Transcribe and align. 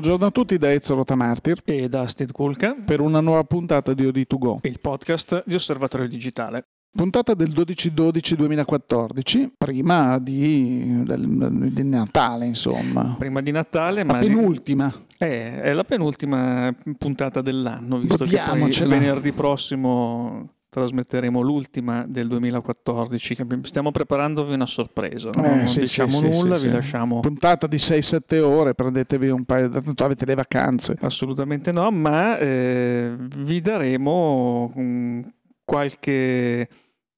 Buongiorno 0.00 0.28
a 0.28 0.30
tutti 0.30 0.56
da 0.56 0.72
Ezio 0.72 0.94
Rotamartir 0.94 1.60
e 1.62 1.86
da 1.90 2.06
Steve 2.06 2.32
Kulka 2.32 2.74
per 2.86 3.00
una 3.00 3.20
nuova 3.20 3.44
puntata 3.44 3.92
di 3.92 4.04
OD2Go, 4.04 4.60
il 4.62 4.80
podcast 4.80 5.42
di 5.44 5.54
Osservatorio 5.54 6.08
Digitale. 6.08 6.68
Puntata 6.90 7.34
del 7.34 7.50
12-12-2014, 7.50 9.48
prima 9.58 10.18
di, 10.18 11.02
del, 11.04 11.70
di, 11.70 11.84
Natale, 11.84 12.46
insomma. 12.46 13.14
Prima 13.18 13.42
di 13.42 13.50
Natale, 13.50 14.02
la 14.02 14.14
ma. 14.14 14.18
penultima. 14.20 14.90
È, 15.18 15.60
è 15.60 15.72
la 15.74 15.84
penultima 15.84 16.74
puntata 16.96 17.42
dell'anno, 17.42 17.98
visto 17.98 18.24
che 18.24 18.40
poi 18.42 18.70
venerdì 18.86 19.32
prossimo 19.32 20.59
trasmetteremo 20.70 21.40
l'ultima 21.40 22.04
del 22.06 22.28
2014 22.28 23.36
stiamo 23.62 23.90
preparandovi 23.90 24.54
una 24.54 24.66
sorpresa 24.66 25.30
no? 25.34 25.44
eh, 25.44 25.54
non 25.56 25.66
sì, 25.66 25.80
diciamo 25.80 26.18
sì, 26.18 26.28
nulla 26.28 26.58
sì, 26.58 26.66
vi 26.66 26.72
lasciamo 26.72 27.20
puntata 27.20 27.66
di 27.66 27.76
6-7 27.76 28.40
ore 28.40 28.74
prendetevi 28.74 29.28
un 29.28 29.44
paio 29.44 29.68
tanto 29.68 30.04
avete 30.04 30.24
le 30.24 30.36
vacanze 30.36 30.96
assolutamente 31.00 31.72
no 31.72 31.90
ma 31.90 32.38
eh, 32.38 33.16
vi 33.18 33.60
daremo 33.60 34.70
um, 34.76 35.32
qualche 35.64 36.68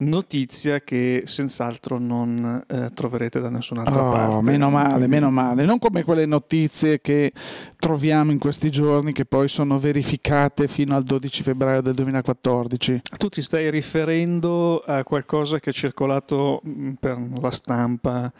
notizia 0.03 0.79
che 0.81 1.23
senz'altro 1.25 1.97
non 1.97 2.63
eh, 2.67 2.91
troverete 2.93 3.39
da 3.39 3.49
nessun'altra 3.49 4.07
oh, 4.07 4.11
parte. 4.11 4.41
Meno 4.51 4.69
male, 4.69 5.07
meno 5.07 5.29
male. 5.29 5.65
Non 5.65 5.79
come 5.79 6.03
quelle 6.03 6.25
notizie 6.25 7.01
che 7.01 7.31
troviamo 7.77 8.31
in 8.31 8.39
questi 8.39 8.69
giorni 8.69 9.11
che 9.11 9.25
poi 9.25 9.47
sono 9.47 9.79
verificate 9.79 10.67
fino 10.67 10.95
al 10.95 11.03
12 11.03 11.43
febbraio 11.43 11.81
del 11.81 11.93
2014. 11.93 13.01
Tu 13.17 13.29
ti 13.29 13.41
stai 13.41 13.69
riferendo 13.69 14.79
a 14.85 15.03
qualcosa 15.03 15.59
che 15.59 15.71
è 15.71 15.73
circolato 15.73 16.61
mm, 16.67 16.93
per 16.99 17.19
la 17.39 17.51
stampa 17.51 18.31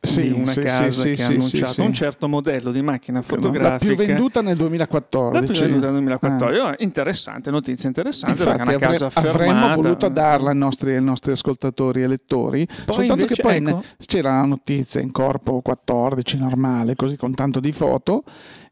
sì, 0.00 0.28
una 0.28 0.50
sì, 0.52 0.60
casa 0.60 0.90
sì, 0.90 1.14
che 1.14 1.22
ha 1.22 1.26
annunciato 1.26 1.82
un 1.82 1.92
certo 1.92 2.28
modello 2.28 2.70
di 2.70 2.82
macchina 2.82 3.20
fotografica. 3.20 3.68
La 3.68 3.78
più 3.78 3.96
venduta 3.96 4.40
nel 4.40 4.56
2014. 4.56 5.40
La 5.40 5.52
più 5.52 5.60
venduta 5.60 5.86
nel 5.86 5.94
2014. 5.94 6.60
Ah. 6.60 6.74
interessante, 6.78 7.50
notizia 7.50 7.88
interessante 7.88 8.42
Infatti, 8.42 8.56
perché 8.56 8.72
è 8.72 8.76
una 8.76 8.86
avre- 8.86 8.98
casa 8.98 9.06
affermata. 9.06 9.42
Avremmo 9.42 9.82
voluto 9.82 10.08
darla 10.08 10.50
ai 10.50 10.56
nostri, 10.56 10.94
ai 10.94 11.02
nostri 11.02 11.32
ascoltatori 11.32 12.02
e 12.02 12.06
lettori, 12.06 12.66
poi 12.66 12.94
soltanto 12.94 13.22
invece, 13.22 13.34
che 13.34 13.42
poi 13.42 13.56
ecco, 13.56 13.84
c'era 13.98 14.30
la 14.40 14.46
notizia 14.46 15.00
in 15.00 15.10
corpo 15.10 15.60
14 15.60 16.38
normale, 16.38 16.94
così 16.94 17.16
con 17.16 17.34
tanto 17.34 17.58
di 17.60 17.72
foto 17.72 18.22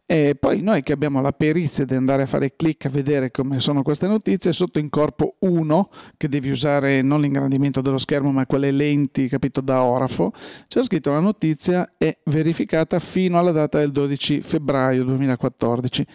e 0.09 0.37
poi 0.39 0.63
noi 0.63 0.85
che 0.85 0.93
abbiamo 0.93 1.21
la 1.21 1.33
perizia 1.33 1.85
di 1.85 1.97
andare 1.97 2.23
a 2.23 2.27
fare 2.27 2.55
clic 2.55 2.85
a 2.85 2.89
vedere 2.89 3.33
come 3.33 3.59
sono 3.59 3.83
queste 3.83 4.07
notizie, 4.07 4.53
sotto 4.53 4.79
in 4.79 4.89
corpo 4.89 5.35
1, 5.41 5.91
che 6.17 6.29
devi 6.29 6.49
usare 6.49 7.03
non 7.03 7.21
l'ingrandimento 7.21 7.81
dello 7.81 7.99
schermo 7.99 8.31
ma 8.31 8.47
quelle 8.47 8.71
lenti, 8.71 9.27
capito, 9.27 9.61
da 9.61 9.83
orafo, 9.83 10.33
c'è 10.69 10.81
scritto 10.85 11.11
la 11.11 11.19
notizia 11.19 11.89
è 11.99 12.17
verificata 12.27 13.01
fino 13.01 13.37
alla 13.37 13.51
data 13.51 13.79
del 13.79 13.91
12 13.91 14.43
febbraio 14.43 15.03
2014 15.03 16.07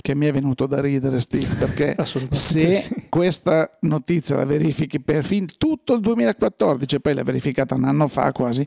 che 0.00 0.14
mi 0.14 0.26
è 0.26 0.32
venuto 0.32 0.66
da 0.66 0.80
ridere 0.80 1.20
Steve 1.20 1.54
perché 1.56 1.96
se 2.30 2.72
sì. 2.72 3.06
questa 3.08 3.78
notizia 3.80 4.36
la 4.36 4.44
verifichi 4.44 5.00
per 5.00 5.24
fin 5.24 5.46
tutto 5.58 5.94
il 5.94 6.00
2014 6.00 6.94
e 6.94 7.00
poi 7.00 7.14
l'ha 7.14 7.22
verificata 7.22 7.74
un 7.74 7.84
anno 7.84 8.06
fa 8.06 8.32
quasi 8.32 8.66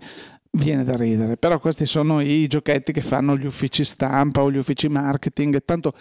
viene 0.55 0.83
da 0.83 0.95
ridere, 0.95 1.37
però 1.37 1.59
questi 1.59 1.85
sono 1.85 2.19
i 2.21 2.47
giochetti 2.47 2.91
che 2.91 3.01
fanno 3.01 3.37
gli 3.37 3.45
uffici 3.45 3.83
stampa 3.83 4.41
o 4.41 4.51
gli 4.51 4.57
uffici 4.57 4.87
marketing, 4.87 5.63
tanto, 5.65 5.93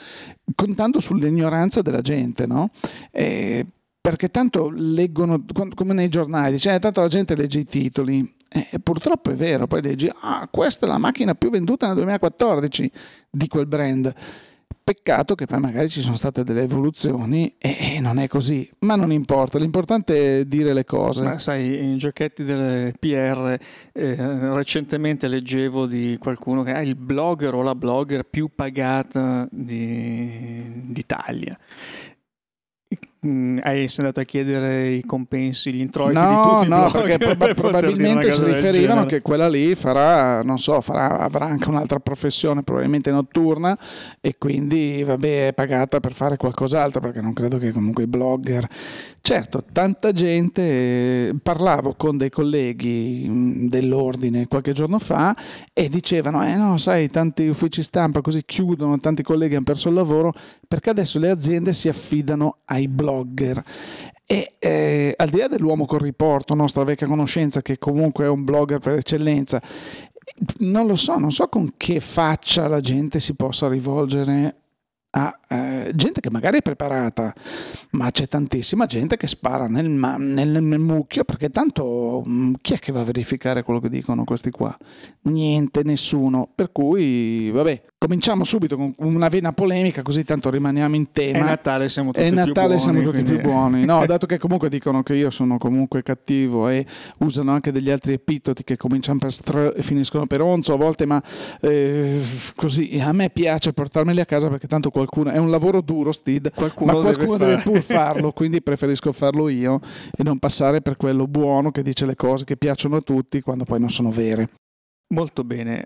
contando 0.54 1.00
sull'ignoranza 1.00 1.80
della 1.80 2.02
gente, 2.02 2.46
no? 2.46 2.70
E 3.10 3.66
perché 4.00 4.30
tanto 4.30 4.68
leggono, 4.70 5.44
come 5.74 5.94
nei 5.94 6.08
giornali, 6.08 6.52
dice, 6.52 6.74
eh, 6.74 6.78
tanto 6.78 7.00
la 7.00 7.08
gente 7.08 7.36
legge 7.36 7.60
i 7.60 7.64
titoli, 7.64 8.34
e 8.48 8.78
purtroppo 8.80 9.30
è 9.30 9.34
vero, 9.34 9.66
poi 9.66 9.80
leggi, 9.80 10.10
ah, 10.20 10.46
questa 10.50 10.84
è 10.84 10.88
la 10.88 10.98
macchina 10.98 11.34
più 11.34 11.48
venduta 11.50 11.86
nel 11.86 11.94
2014 11.96 12.90
di 13.30 13.48
quel 13.48 13.66
brand. 13.66 14.12
Peccato 14.84 15.36
che 15.36 15.46
poi 15.46 15.60
magari 15.60 15.88
ci 15.88 16.00
sono 16.00 16.16
state 16.16 16.42
delle 16.42 16.62
evoluzioni 16.62 17.54
e, 17.56 17.98
non 18.00 18.18
è 18.18 18.26
così, 18.26 18.68
ma 18.80 18.96
non 18.96 19.12
importa, 19.12 19.58
l'importante 19.58 20.40
è 20.40 20.44
dire 20.44 20.72
le 20.72 20.84
cose. 20.84 21.22
Ma 21.22 21.38
sai, 21.38 21.92
i 21.92 21.96
giochetti 21.98 22.42
delle 22.42 22.92
PR, 22.98 23.56
eh, 23.92 24.16
recentemente 24.54 25.28
leggevo 25.28 25.86
di 25.86 26.16
qualcuno 26.18 26.64
che 26.64 26.74
è 26.74 26.80
il 26.80 26.96
blogger 26.96 27.54
o 27.54 27.62
la 27.62 27.76
blogger 27.76 28.24
più 28.24 28.50
pagata 28.54 29.46
di, 29.50 30.62
d'Italia. 30.86 31.56
Mm, 33.24 33.58
hai 33.62 33.88
andato 33.98 34.18
a 34.18 34.24
chiedere 34.24 34.94
i 34.94 35.04
compensi, 35.04 35.72
gli 35.72 35.78
introiti 35.78 36.18
no, 36.18 36.28
di 36.28 36.48
tutti 36.50 36.68
no, 36.68 36.88
i 36.88 36.90
perché 36.90 37.18
prob- 37.18 37.54
probabilmente 37.54 38.32
si 38.32 38.42
riferivano 38.42 39.06
che 39.06 39.22
quella 39.22 39.48
lì 39.48 39.76
farà, 39.76 40.42
non 40.42 40.58
so, 40.58 40.80
farà, 40.80 41.20
avrà 41.20 41.46
anche 41.46 41.68
un'altra 41.68 42.00
professione, 42.00 42.64
probabilmente 42.64 43.12
notturna, 43.12 43.78
e 44.20 44.34
quindi 44.38 45.04
vabbè, 45.04 45.46
è 45.46 45.52
pagata 45.52 46.00
per 46.00 46.14
fare 46.14 46.36
qualcos'altro, 46.36 46.98
perché 46.98 47.20
non 47.20 47.32
credo 47.32 47.58
che 47.58 47.70
comunque 47.70 48.02
i 48.02 48.06
blogger. 48.08 48.66
Certo, 49.20 49.62
tanta 49.70 50.10
gente, 50.10 51.32
parlavo 51.40 51.94
con 51.96 52.16
dei 52.16 52.30
colleghi 52.30 53.24
mm, 53.28 53.68
dell'ordine 53.68 54.48
qualche 54.48 54.72
giorno 54.72 54.98
fa 54.98 55.36
e 55.72 55.88
dicevano, 55.88 56.44
eh 56.44 56.56
no, 56.56 56.76
sai, 56.76 57.08
tanti 57.08 57.46
uffici 57.46 57.84
stampa 57.84 58.20
così 58.20 58.42
chiudono, 58.44 58.98
tanti 58.98 59.22
colleghi 59.22 59.54
hanno 59.54 59.62
perso 59.62 59.90
il 59.90 59.94
lavoro, 59.94 60.34
perché 60.66 60.90
adesso 60.90 61.20
le 61.20 61.30
aziende 61.30 61.72
si 61.72 61.88
affidano 61.88 62.56
ai 62.64 62.88
blogger. 62.88 63.10
E 64.24 64.54
eh, 64.58 65.14
al 65.16 65.28
di 65.28 65.38
là 65.38 65.48
dell'uomo 65.48 65.84
col 65.84 66.00
riporto, 66.00 66.54
nostra 66.54 66.84
vecchia 66.84 67.06
conoscenza, 67.06 67.60
che 67.60 67.78
comunque 67.78 68.24
è 68.24 68.28
un 68.28 68.44
blogger 68.44 68.78
per 68.78 68.94
eccellenza, 68.94 69.60
non 70.58 70.86
lo 70.86 70.96
so, 70.96 71.18
non 71.18 71.30
so 71.30 71.48
con 71.48 71.74
che 71.76 72.00
faccia 72.00 72.68
la 72.68 72.80
gente 72.80 73.20
si 73.20 73.34
possa 73.34 73.68
rivolgere 73.68 74.56
a 75.14 75.38
eh, 75.48 75.92
gente 75.94 76.20
che 76.20 76.30
magari 76.30 76.58
è 76.58 76.62
preparata, 76.62 77.34
ma 77.90 78.10
c'è 78.10 78.26
tantissima 78.28 78.86
gente 78.86 79.16
che 79.16 79.26
spara 79.26 79.66
nel, 79.66 79.84
nel, 79.86 80.62
nel, 80.62 80.78
mucchio 80.78 81.24
perché 81.24 81.50
tanto 81.50 82.22
mm, 82.26 82.54
chi 82.62 82.74
è 82.74 82.78
che 82.78 82.92
va 82.92 83.00
a 83.00 83.04
verificare 83.04 83.62
quello 83.62 83.80
che 83.80 83.90
dicono 83.90 84.24
questi 84.24 84.50
qua? 84.50 84.74
Niente, 85.22 85.82
nessuno. 85.82 86.48
Per 86.54 86.72
cui, 86.72 87.50
vabbè, 87.50 87.82
cominciamo 88.02 88.42
subito 88.42 88.74
con 88.76 88.92
una 88.98 89.28
vena 89.28 89.52
polemica 89.52 90.02
così 90.02 90.24
tanto 90.24 90.50
rimaniamo 90.50 90.96
in 90.96 91.12
tema. 91.12 91.38
È 91.38 91.42
Natale, 91.42 91.88
siamo 91.88 92.10
tutti 92.10 92.26
È 92.26 92.30
Natale, 92.30 92.44
più 92.44 92.52
buoni. 92.52 92.80
siamo 92.80 92.98
tutti 92.98 93.22
quindi... 93.22 93.32
più 93.32 93.40
buoni. 93.40 93.84
No, 93.92 94.06
dato 94.06 94.26
che 94.26 94.38
comunque 94.38 94.68
dicono 94.68 95.02
che 95.02 95.14
io 95.14 95.30
sono 95.30 95.58
comunque 95.58 96.02
cattivo 96.02 96.68
e 96.68 96.84
usano 97.18 97.52
anche 97.52 97.70
degli 97.70 97.90
altri 97.90 98.14
epitoti 98.14 98.64
che 98.64 98.76
cominciano 98.76 99.18
per 99.18 99.32
str 99.32 99.74
e 99.76 99.82
finiscono 99.82 100.26
per 100.26 100.40
onzo 100.40 100.72
a 100.72 100.76
volte, 100.76 101.04
ma 101.06 101.22
eh, 101.60 102.20
così 102.56 102.98
a 103.00 103.12
me 103.12 103.30
piace 103.30 103.72
portarmeli 103.72 104.20
a 104.20 104.24
casa 104.24 104.48
perché 104.48 104.66
tanto 104.66 104.90
qualcuno 104.90 105.30
è 105.30 105.36
un 105.36 105.50
lavoro 105.50 105.80
duro, 105.80 106.10
Steve, 106.10 106.50
qualcuno 106.52 106.92
ma 106.92 107.00
qualcuno 107.00 107.36
deve, 107.36 107.56
deve, 107.56 107.62
pur 107.62 107.80
farlo, 107.82 108.32
quindi 108.32 108.62
preferisco 108.62 109.12
farlo 109.12 109.48
io 109.48 109.78
e 110.16 110.22
non 110.22 110.38
passare 110.38 110.80
per 110.80 110.96
quello 110.96 111.26
buono 111.26 111.70
che 111.70 111.82
dice 111.82 112.06
le 112.06 112.16
cose 112.16 112.44
che 112.44 112.56
piacciono 112.56 112.96
a 112.96 113.00
tutti 113.00 113.40
quando 113.42 113.64
poi 113.64 113.78
non 113.78 113.90
sono 113.90 114.10
vere. 114.10 114.48
Molto 115.12 115.44
bene. 115.44 115.84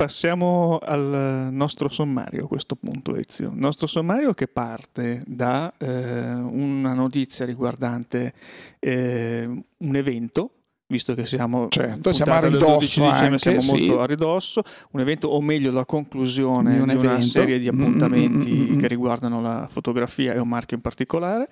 Passiamo 0.00 0.78
al 0.78 1.50
nostro 1.52 1.90
sommario 1.90 2.44
a 2.44 2.48
questo 2.48 2.74
punto, 2.74 3.14
Ezio. 3.16 3.50
Il 3.50 3.58
nostro 3.58 3.86
sommario 3.86 4.32
che 4.32 4.48
parte 4.48 5.22
da 5.26 5.74
eh, 5.76 6.32
una 6.32 6.94
notizia 6.94 7.44
riguardante 7.44 8.32
eh, 8.78 9.44
un 9.44 9.96
evento 9.96 10.52
visto 10.86 11.14
che 11.14 11.26
siamo, 11.26 11.68
certo, 11.68 12.12
siamo 12.12 12.32
a 12.32 12.40
ridosso 12.40 13.04
anche, 13.04 13.38
siamo 13.38 13.60
sì. 13.60 13.76
molto 13.76 14.00
a 14.00 14.06
ridosso, 14.06 14.62
un 14.92 15.00
evento 15.00 15.28
o 15.28 15.40
meglio 15.40 15.70
la 15.70 15.84
conclusione 15.84 16.74
di, 16.74 16.80
un 16.80 16.88
di 16.88 17.06
una 17.06 17.20
serie 17.20 17.58
di 17.58 17.70
Mm, 17.70 17.78
appuntamenti 17.78 18.50
mm-hmm. 18.50 18.78
che 18.78 18.88
riguardano 18.88 19.40
la 19.40 19.68
fotografia 19.70 20.32
e 20.32 20.40
un 20.40 20.48
marchio 20.48 20.76
in 20.76 20.82
particolare. 20.82 21.46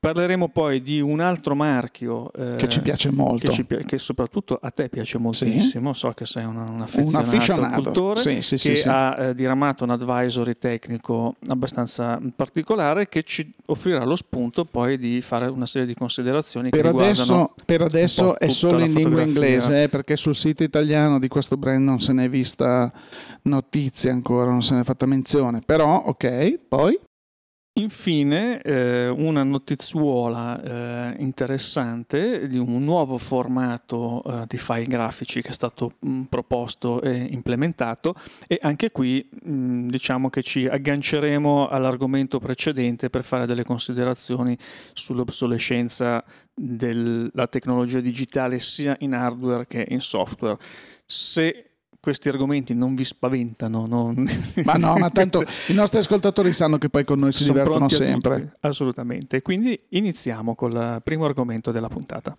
Parleremo 0.00 0.48
poi 0.48 0.80
di 0.80 0.98
un 0.98 1.20
altro 1.20 1.54
marchio 1.54 2.32
eh, 2.32 2.56
che 2.56 2.68
ci 2.68 2.80
piace 2.80 3.10
molto, 3.10 3.48
che, 3.48 3.52
ci, 3.52 3.66
che, 3.84 3.98
soprattutto 3.98 4.58
a 4.60 4.70
te 4.70 4.88
piace 4.88 5.18
moltissimo. 5.18 5.92
Sì. 5.92 5.98
So 5.98 6.12
che 6.12 6.24
sei 6.24 6.46
una, 6.46 6.62
un 6.62 6.80
affezionato, 6.80 7.28
un 7.28 7.36
affezionato. 7.36 7.82
cultore 7.82 8.20
sì, 8.20 8.56
sì, 8.56 8.72
che 8.72 8.82
ha 8.88 9.16
eh, 9.18 9.34
diramato 9.34 9.84
un 9.84 9.90
advisory 9.90 10.56
tecnico 10.58 11.36
abbastanza 11.48 12.18
particolare 12.34 13.08
che 13.08 13.22
ci 13.24 13.52
offrirà 13.66 14.02
lo 14.04 14.16
spunto 14.16 14.64
poi 14.64 14.96
di 14.96 15.20
fare 15.20 15.48
una 15.48 15.66
serie 15.66 15.86
di 15.86 15.94
considerazioni 15.94 16.70
per 16.70 16.80
che 16.80 16.88
adesso, 16.88 17.54
per 17.66 17.82
adesso 17.82 18.38
è 18.38 18.48
solo 18.48 18.82
in 18.82 18.94
lingua 18.94 19.20
inglese 19.20 19.82
eh, 19.82 19.88
perché 19.90 20.16
sul 20.16 20.34
sito 20.34 20.62
italiano 20.62 21.18
di 21.18 21.28
questo 21.28 21.58
brand 21.58 21.84
non 21.84 22.00
se 22.00 22.14
ne 22.14 22.24
è 22.24 22.28
vista 22.30 22.90
notizia 23.42 24.12
ancora, 24.12 24.50
non 24.50 24.62
se 24.62 24.74
ne 24.74 24.80
è 24.80 24.84
fatta 24.84 25.06
menzione. 25.06 25.60
Però, 25.64 26.04
ok, 26.06 26.56
poi. 26.68 26.98
Infine, 27.74 28.60
eh, 28.62 29.08
una 29.08 29.44
notizuola 29.44 30.60
eh, 30.60 31.22
interessante 31.22 32.48
di 32.48 32.58
un 32.58 32.82
nuovo 32.82 33.16
formato 33.16 34.24
eh, 34.24 34.44
di 34.48 34.58
file 34.58 34.86
grafici 34.86 35.40
che 35.40 35.50
è 35.50 35.52
stato 35.52 35.92
mh, 36.00 36.22
proposto 36.22 37.00
e 37.00 37.28
implementato 37.30 38.14
e 38.48 38.58
anche 38.60 38.90
qui 38.90 39.26
mh, 39.30 39.86
diciamo 39.86 40.30
che 40.30 40.42
ci 40.42 40.66
agganceremo 40.66 41.68
all'argomento 41.68 42.40
precedente 42.40 43.08
per 43.08 43.22
fare 43.22 43.46
delle 43.46 43.62
considerazioni 43.62 44.58
sull'obsolescenza 44.92 46.24
della 46.52 47.46
tecnologia 47.46 48.00
digitale 48.00 48.58
sia 48.58 48.96
in 48.98 49.14
hardware 49.14 49.68
che 49.68 49.86
in 49.88 50.00
software. 50.00 50.58
Se 51.06 51.69
questi 52.00 52.28
argomenti 52.28 52.74
non 52.74 52.94
vi 52.94 53.04
spaventano. 53.04 53.86
Non... 53.86 54.26
Ma 54.64 54.74
no, 54.74 54.96
ma 54.96 55.10
tanto 55.10 55.42
i 55.68 55.74
nostri 55.74 55.98
ascoltatori 55.98 56.52
sanno 56.52 56.78
che 56.78 56.88
poi 56.88 57.04
con 57.04 57.18
noi 57.18 57.32
si 57.32 57.44
divertono 57.44 57.88
sempre. 57.88 58.56
Assolutamente. 58.60 59.42
Quindi 59.42 59.78
iniziamo 59.90 60.54
col 60.54 61.00
primo 61.02 61.24
argomento 61.26 61.70
della 61.70 61.88
puntata. 61.88 62.34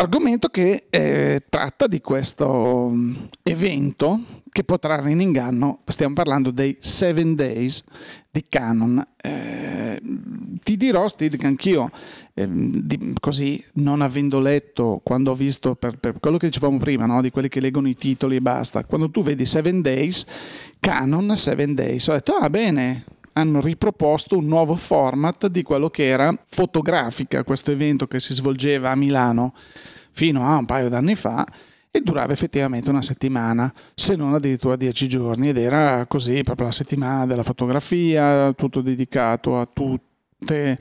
Argomento 0.00 0.48
che 0.48 0.86
eh, 0.88 1.42
tratta 1.50 1.86
di 1.86 2.00
questo 2.00 2.88
mm, 2.90 3.16
evento 3.42 4.20
che 4.48 4.64
può 4.64 4.78
trarre 4.78 5.10
in 5.10 5.20
inganno, 5.20 5.80
stiamo 5.84 6.14
parlando 6.14 6.50
dei 6.50 6.74
Seven 6.80 7.34
Days 7.34 7.84
di 8.30 8.42
Canon. 8.48 9.06
Eh, 9.20 10.00
ti 10.64 10.78
dirò, 10.78 11.06
Steve, 11.06 11.36
che 11.36 11.46
anch'io, 11.46 11.90
eh, 12.32 12.48
di, 12.50 13.12
così, 13.20 13.62
non 13.74 14.00
avendo 14.00 14.38
letto, 14.38 15.02
quando 15.04 15.32
ho 15.32 15.34
visto, 15.34 15.74
per, 15.74 15.98
per 15.98 16.18
quello 16.18 16.38
che 16.38 16.46
dicevamo 16.46 16.78
prima, 16.78 17.04
no? 17.04 17.20
di 17.20 17.28
quelli 17.28 17.50
che 17.50 17.60
leggono 17.60 17.86
i 17.86 17.94
titoli 17.94 18.36
e 18.36 18.40
basta, 18.40 18.86
quando 18.86 19.10
tu 19.10 19.22
vedi 19.22 19.44
Seven 19.44 19.82
Days, 19.82 20.24
Canon 20.80 21.36
Seven 21.36 21.74
Days, 21.74 22.08
ho 22.08 22.12
detto, 22.12 22.32
ah 22.32 22.48
bene, 22.48 23.04
hanno 23.32 23.60
riproposto 23.60 24.36
un 24.36 24.46
nuovo 24.46 24.74
format 24.74 25.46
di 25.46 25.62
quello 25.62 25.88
che 25.88 26.06
era 26.06 26.34
fotografica, 26.48 27.44
questo 27.44 27.70
evento 27.70 28.06
che 28.06 28.20
si 28.20 28.34
svolgeva 28.34 28.90
a 28.90 28.96
Milano 28.96 29.54
fino 30.12 30.46
a 30.46 30.56
un 30.56 30.64
paio 30.66 30.88
d'anni 30.88 31.14
fa 31.14 31.46
e 31.90 32.00
durava 32.00 32.32
effettivamente 32.32 32.88
una 32.90 33.02
settimana, 33.02 33.72
se 33.94 34.14
non 34.14 34.34
addirittura 34.34 34.76
dieci 34.76 35.08
giorni 35.08 35.48
ed 35.48 35.56
era 35.56 36.06
così 36.06 36.42
proprio 36.42 36.66
la 36.66 36.72
settimana 36.72 37.26
della 37.26 37.42
fotografia, 37.42 38.52
tutto 38.52 38.80
dedicato 38.80 39.58
a 39.58 39.66
tutte 39.66 40.78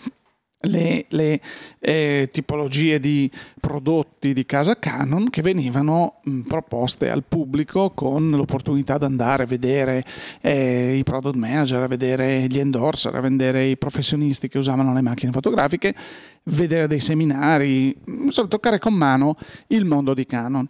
le, 0.61 1.05
le 1.09 1.39
eh, 1.79 2.29
tipologie 2.31 2.99
di 2.99 3.31
prodotti 3.59 4.33
di 4.33 4.45
casa 4.45 4.77
Canon 4.77 5.29
che 5.29 5.41
venivano 5.41 6.19
mh, 6.23 6.41
proposte 6.41 7.09
al 7.09 7.23
pubblico 7.25 7.91
con 7.91 8.31
l'opportunità 8.31 8.97
di 8.97 9.05
andare 9.05 9.43
a 9.43 9.45
vedere 9.45 10.03
eh, 10.41 10.95
i 10.97 11.03
product 11.03 11.35
manager, 11.35 11.83
a 11.83 11.87
vedere 11.87 12.47
gli 12.47 12.59
endorser, 12.59 13.15
a 13.15 13.21
vedere 13.21 13.65
i 13.65 13.77
professionisti 13.77 14.49
che 14.49 14.57
usavano 14.57 14.93
le 14.93 15.01
macchine 15.01 15.31
fotografiche, 15.31 15.95
vedere 16.43 16.87
dei 16.87 16.99
seminari, 16.99 17.95
insomma 18.05 18.49
toccare 18.49 18.79
con 18.79 18.93
mano 18.93 19.37
il 19.67 19.85
mondo 19.85 20.13
di 20.13 20.25
Canon. 20.25 20.67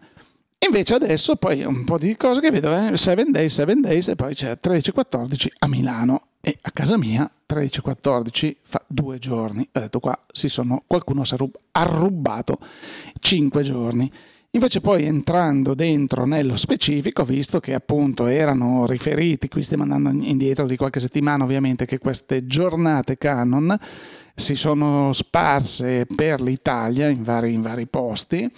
Invece 0.62 0.95
adesso 0.95 1.38
poi 1.38 1.63
un 1.63 1.85
po' 1.85 1.97
di 1.97 2.15
cose 2.18 2.42
che 2.42 2.51
vedo, 2.51 2.75
eh? 2.75 2.95
7 2.95 3.25
days, 3.31 3.53
7 3.53 3.80
days 3.80 4.09
e 4.09 4.15
poi 4.15 4.35
c'è 4.35 4.57
13-14 4.62 5.47
a 5.59 5.68
Milano 5.68 6.27
e 6.42 6.57
a 6.62 6.71
casa 6.71 6.97
mia 6.97 7.30
13-14 7.50 8.56
fa 8.62 8.84
due 8.88 9.18
giorni. 9.18 9.68
Ho 9.74 9.80
detto 9.80 10.00
qua 10.00 10.18
sono, 10.31 10.84
qualcuno 10.86 11.24
si 11.24 11.36
è 11.36 11.38
arrubato 11.72 12.60
5 13.19 13.63
giorni. 13.63 14.12
Invece 14.51 14.81
poi 14.81 15.06
entrando 15.06 15.75
dentro 15.75 16.25
nello 16.25 16.56
specifico, 16.56 17.24
visto 17.24 17.60
che 17.60 17.74
appunto 17.75 18.25
erano 18.25 18.88
riferiti, 18.88 19.48
qui 19.48 19.62
stiamo 19.62 19.84
andando 19.84 20.10
indietro 20.10 20.66
di 20.66 20.75
qualche 20.75 21.00
settimana 21.00 21.44
ovviamente, 21.44 21.86
che 21.86 22.00
queste 22.00 22.46
giornate 22.46 23.18
canon 23.18 23.78
si 24.34 24.56
sono 24.56 25.13
sparse 25.13 26.07
per 26.07 26.42
l'Italia 26.42 27.10
in 27.10 27.22
vari, 27.22 27.54
in 27.54 27.62
vari 27.62 27.86
posti 27.86 28.52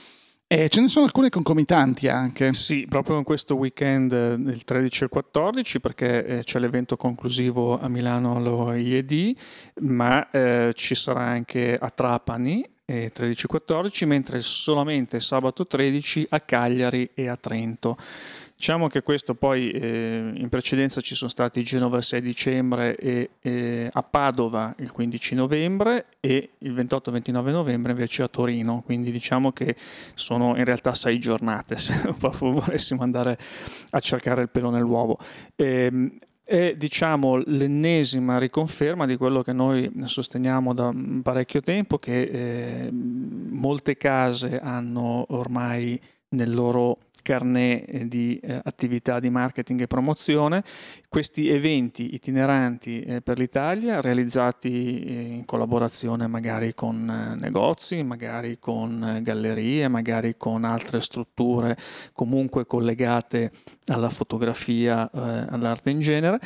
e 0.53 0.67
ce 0.67 0.81
ne 0.81 0.89
sono 0.89 1.05
alcune 1.05 1.29
concomitanti 1.29 2.09
anche. 2.09 2.53
Sì, 2.53 2.85
proprio 2.85 3.17
in 3.17 3.23
questo 3.23 3.55
weekend 3.55 4.11
eh, 4.11 4.35
del 4.37 4.65
13 4.65 5.05
e 5.05 5.07
14 5.07 5.79
perché 5.79 6.25
eh, 6.25 6.43
c'è 6.43 6.59
l'evento 6.59 6.97
conclusivo 6.97 7.79
a 7.79 7.87
Milano 7.87 8.35
allo 8.35 8.73
IED, 8.73 9.33
ma 9.83 10.29
eh, 10.29 10.73
ci 10.75 10.93
sarà 10.93 11.21
anche 11.21 11.77
a 11.77 11.89
Trapani 11.89 12.69
13-14, 12.91 14.05
mentre 14.05 14.41
solamente 14.41 15.21
sabato 15.21 15.65
13 15.65 16.27
a 16.31 16.41
Cagliari 16.41 17.09
e 17.13 17.29
a 17.29 17.37
Trento. 17.37 17.95
Diciamo 18.61 18.89
che 18.89 19.01
questo 19.01 19.33
poi 19.33 19.71
eh, 19.71 20.33
in 20.35 20.47
precedenza 20.47 21.01
ci 21.01 21.15
sono 21.15 21.31
stati 21.31 21.63
Genova 21.63 21.97
il 21.97 22.03
6 22.03 22.21
dicembre 22.21 22.95
e 22.95 23.31
eh, 23.41 23.89
a 23.91 24.03
Padova 24.03 24.75
il 24.77 24.91
15 24.91 25.33
novembre 25.33 26.05
e 26.19 26.51
il 26.59 26.71
28-29 26.71 27.49
novembre 27.49 27.93
invece 27.93 28.21
a 28.21 28.27
Torino, 28.27 28.83
quindi 28.85 29.09
diciamo 29.09 29.51
che 29.51 29.75
sono 30.13 30.55
in 30.57 30.63
realtà 30.63 30.93
sei 30.93 31.17
giornate 31.17 31.75
se 31.81 32.13
volessimo 32.19 33.01
andare 33.01 33.35
a 33.89 33.99
cercare 33.99 34.43
il 34.43 34.49
pelo 34.49 34.69
nell'uovo. 34.69 35.17
E, 35.55 36.19
è 36.43 36.75
diciamo, 36.77 37.37
l'ennesima 37.37 38.37
riconferma 38.37 39.07
di 39.07 39.17
quello 39.17 39.41
che 39.41 39.53
noi 39.53 39.91
sosteniamo 40.03 40.75
da 40.75 40.93
parecchio 41.23 41.61
tempo, 41.61 41.97
che 41.97 42.21
eh, 42.21 42.91
molte 42.91 43.97
case 43.97 44.59
hanno 44.59 45.25
ormai 45.29 45.99
nel 46.33 46.53
loro 46.53 46.97
carnet 47.21 47.85
eh, 47.87 48.07
di 48.07 48.39
eh, 48.39 48.59
attività 48.63 49.19
di 49.19 49.29
marketing 49.29 49.81
e 49.81 49.87
promozione, 49.87 50.63
questi 51.07 51.49
eventi 51.49 52.13
itineranti 52.13 53.01
eh, 53.01 53.21
per 53.21 53.37
l'Italia 53.37 54.01
realizzati 54.01 55.03
eh, 55.03 55.21
in 55.37 55.45
collaborazione 55.45 56.27
magari 56.27 56.73
con 56.73 57.09
eh, 57.09 57.35
negozi, 57.35 58.03
magari 58.03 58.59
con 58.59 59.03
eh, 59.03 59.21
gallerie, 59.21 59.87
magari 59.87 60.35
con 60.37 60.63
altre 60.63 61.01
strutture 61.01 61.77
comunque 62.13 62.65
collegate 62.65 63.51
alla 63.87 64.09
fotografia, 64.09 65.09
all'arte 65.11 65.89
in 65.89 65.99
genere 65.99 66.39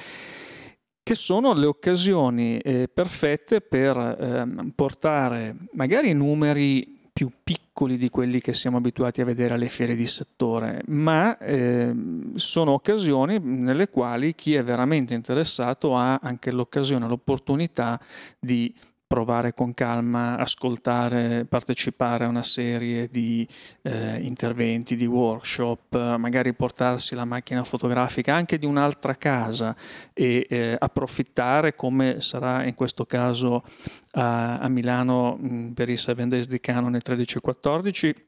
che 1.04 1.16
sono 1.16 1.54
le 1.54 1.68
occasioni 1.68 2.60
perfette 2.92 3.62
per 3.62 3.95
eh, 3.98 4.72
portare 4.74 5.56
magari 5.74 6.13
numeri 6.13 7.04
più 7.15 7.31
piccoli 7.41 7.97
di 7.97 8.09
quelli 8.09 8.41
che 8.41 8.51
siamo 8.53 8.75
abituati 8.75 9.21
a 9.21 9.25
vedere 9.25 9.53
alle 9.53 9.69
fiere 9.69 9.95
di 9.95 10.06
settore, 10.06 10.81
ma 10.88 11.38
eh, 11.38 11.95
sono 12.33 12.73
occasioni 12.73 13.39
nelle 13.39 13.88
quali 13.88 14.35
chi 14.35 14.53
è 14.53 14.62
veramente 14.62 15.13
interessato 15.13 15.95
ha 15.95 16.19
anche 16.21 16.51
l'occasione, 16.51 17.07
l'opportunità 17.07 17.97
di 18.38 18.69
provare 19.15 19.53
con 19.53 19.73
calma, 19.73 20.35
ascoltare, 20.35 21.45
partecipare 21.45 22.25
a 22.25 22.27
una 22.27 22.44
serie 22.44 23.07
di 23.07 23.47
eh, 23.83 24.17
interventi, 24.17 24.97
di 24.97 25.06
workshop, 25.06 26.17
magari 26.17 26.53
portarsi 26.53 27.15
la 27.15 27.23
macchina 27.23 27.63
fotografica 27.63 28.35
anche 28.35 28.57
di 28.57 28.65
un'altra 28.65 29.15
casa 29.15 29.73
e 30.12 30.45
eh, 30.50 30.75
approfittare, 30.77 31.75
come 31.75 32.19
sarà 32.19 32.65
in 32.65 32.75
questo 32.75 33.06
caso 33.06 33.63
a, 34.12 34.57
a 34.57 34.67
Milano 34.67 35.38
mh, 35.38 35.72
per 35.74 35.88
i 35.88 35.95
7 35.95 36.27
Days 36.27 36.48
di 36.48 36.60
Canon 36.60 37.00
13 37.01 37.38
e 37.38 37.39
14, 37.39 38.27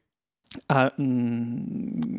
a 0.68 0.90
mh, 0.96 2.18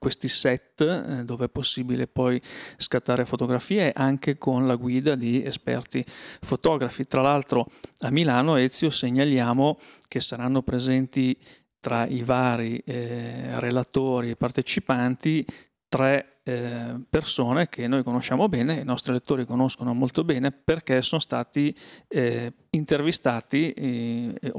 questi 0.00 0.28
set 0.28 0.80
eh, 0.80 1.24
dove 1.24 1.44
è 1.44 1.48
possibile 1.50 2.08
poi 2.08 2.40
scattare 2.78 3.26
fotografie 3.26 3.92
anche 3.94 4.38
con 4.38 4.66
la 4.66 4.74
guida 4.74 5.14
di 5.14 5.44
esperti 5.44 6.02
fotografi. 6.40 7.06
Tra 7.06 7.20
l'altro 7.20 7.66
a 8.00 8.10
Milano, 8.10 8.56
Ezio, 8.56 8.88
segnaliamo 8.90 9.78
che 10.08 10.20
saranno 10.20 10.62
presenti 10.62 11.38
tra 11.78 12.06
i 12.06 12.22
vari 12.22 12.78
eh, 12.78 13.60
relatori 13.60 14.30
e 14.30 14.36
partecipanti 14.36 15.46
tre 15.90 16.38
eh, 16.44 17.00
persone 17.10 17.68
che 17.68 17.88
noi 17.88 18.04
conosciamo 18.04 18.48
bene, 18.48 18.76
i 18.76 18.84
nostri 18.84 19.12
lettori 19.12 19.44
conoscono 19.44 19.92
molto 19.92 20.22
bene 20.22 20.52
perché 20.52 21.02
sono 21.02 21.20
stati 21.20 21.74
eh, 22.06 22.52
intervistati 22.70 23.72
eh, 23.72 24.52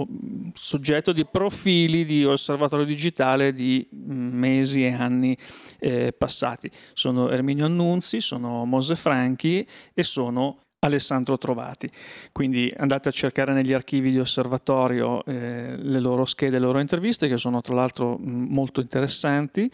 soggetto 0.53 1.13
di 1.13 1.25
profili 1.25 2.03
di 2.03 2.25
osservatorio 2.25 2.85
digitale 2.85 3.53
di 3.53 3.88
mm, 3.95 4.38
mesi 4.38 4.83
e 4.83 4.91
anni 4.91 5.38
eh, 5.79 6.11
passati. 6.11 6.69
Sono 6.91 7.29
Erminio 7.29 7.65
Annunzi, 7.65 8.19
sono 8.19 8.65
Mose 8.65 8.97
Franchi 8.97 9.65
e 9.93 10.03
sono 10.03 10.59
Alessandro 10.83 11.38
Trovati. 11.38 11.89
Quindi 12.31 12.73
andate 12.75 13.09
a 13.09 13.11
cercare 13.11 13.53
negli 13.53 13.71
archivi 13.71 14.09
di 14.11 14.19
osservatorio 14.19 15.23
eh, 15.25 15.75
le 15.77 16.00
loro 16.00 16.25
schede, 16.25 16.57
le 16.57 16.65
loro 16.65 16.79
interviste, 16.79 17.27
che 17.27 17.38
sono 17.38 17.61
tra 17.61 17.75
l'altro 17.75 18.17
molto 18.19 18.81
interessanti, 18.81 19.69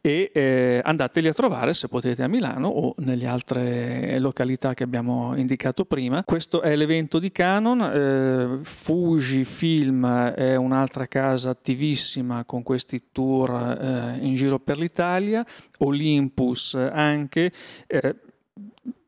e 0.00 0.30
eh, 0.34 0.80
andateli 0.84 1.28
a 1.28 1.32
trovare 1.32 1.72
se 1.72 1.88
potete 1.88 2.22
a 2.22 2.28
Milano 2.28 2.68
o 2.68 2.94
nelle 2.98 3.26
altre 3.26 4.18
località 4.18 4.74
che 4.74 4.82
abbiamo 4.82 5.34
indicato 5.36 5.86
prima. 5.86 6.24
Questo 6.24 6.60
è 6.60 6.76
l'evento 6.76 7.18
di 7.18 7.32
Canon, 7.32 7.80
eh, 7.80 8.58
Fuji 8.62 9.44
Film 9.44 10.06
è 10.06 10.56
un'altra 10.56 11.06
casa 11.06 11.48
attivissima 11.48 12.44
con 12.44 12.62
questi 12.62 13.04
tour 13.12 13.50
eh, 13.80 14.18
in 14.20 14.34
giro 14.34 14.58
per 14.58 14.76
l'Italia, 14.76 15.44
Olympus 15.78 16.74
anche. 16.74 17.50
Eh, 17.86 18.16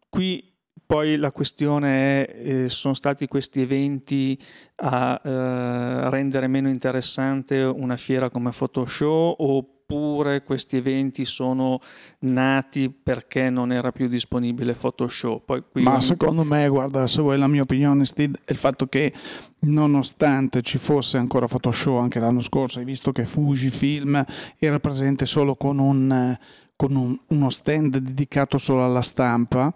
qui 0.08 0.51
poi 0.92 1.16
la 1.16 1.32
questione 1.32 2.26
è, 2.26 2.64
eh, 2.64 2.68
sono 2.68 2.92
stati 2.92 3.26
questi 3.26 3.62
eventi 3.62 4.38
a 4.82 5.18
eh, 5.24 6.10
rendere 6.10 6.48
meno 6.48 6.68
interessante 6.68 7.62
una 7.62 7.96
fiera 7.96 8.28
come 8.28 8.50
Photoshop 8.50 9.36
oppure 9.38 10.42
questi 10.42 10.76
eventi 10.76 11.24
sono 11.24 11.80
nati 12.20 12.90
perché 12.90 13.48
non 13.48 13.72
era 13.72 13.90
più 13.90 14.06
disponibile 14.06 14.74
Photoshop? 14.74 15.62
Ma 15.80 15.98
secondo 16.00 16.44
me, 16.44 16.68
guarda, 16.68 17.06
se 17.06 17.22
vuoi 17.22 17.38
la 17.38 17.48
mia 17.48 17.62
opinione, 17.62 18.04
Steve, 18.04 18.40
è 18.44 18.52
il 18.52 18.58
fatto 18.58 18.86
che 18.86 19.14
nonostante 19.60 20.60
ci 20.60 20.76
fosse 20.76 21.16
ancora 21.16 21.46
Photoshop 21.46 22.02
anche 22.02 22.20
l'anno 22.20 22.40
scorso, 22.40 22.80
hai 22.80 22.84
visto 22.84 23.12
che 23.12 23.24
Fujifilm 23.24 24.22
era 24.58 24.78
presente 24.78 25.24
solo 25.24 25.54
con 25.54 25.78
un 25.78 26.36
con 26.74 26.96
un, 26.96 27.16
uno 27.28 27.48
stand 27.48 27.98
dedicato 27.98 28.58
solo 28.58 28.84
alla 28.84 29.02
stampa 29.02 29.72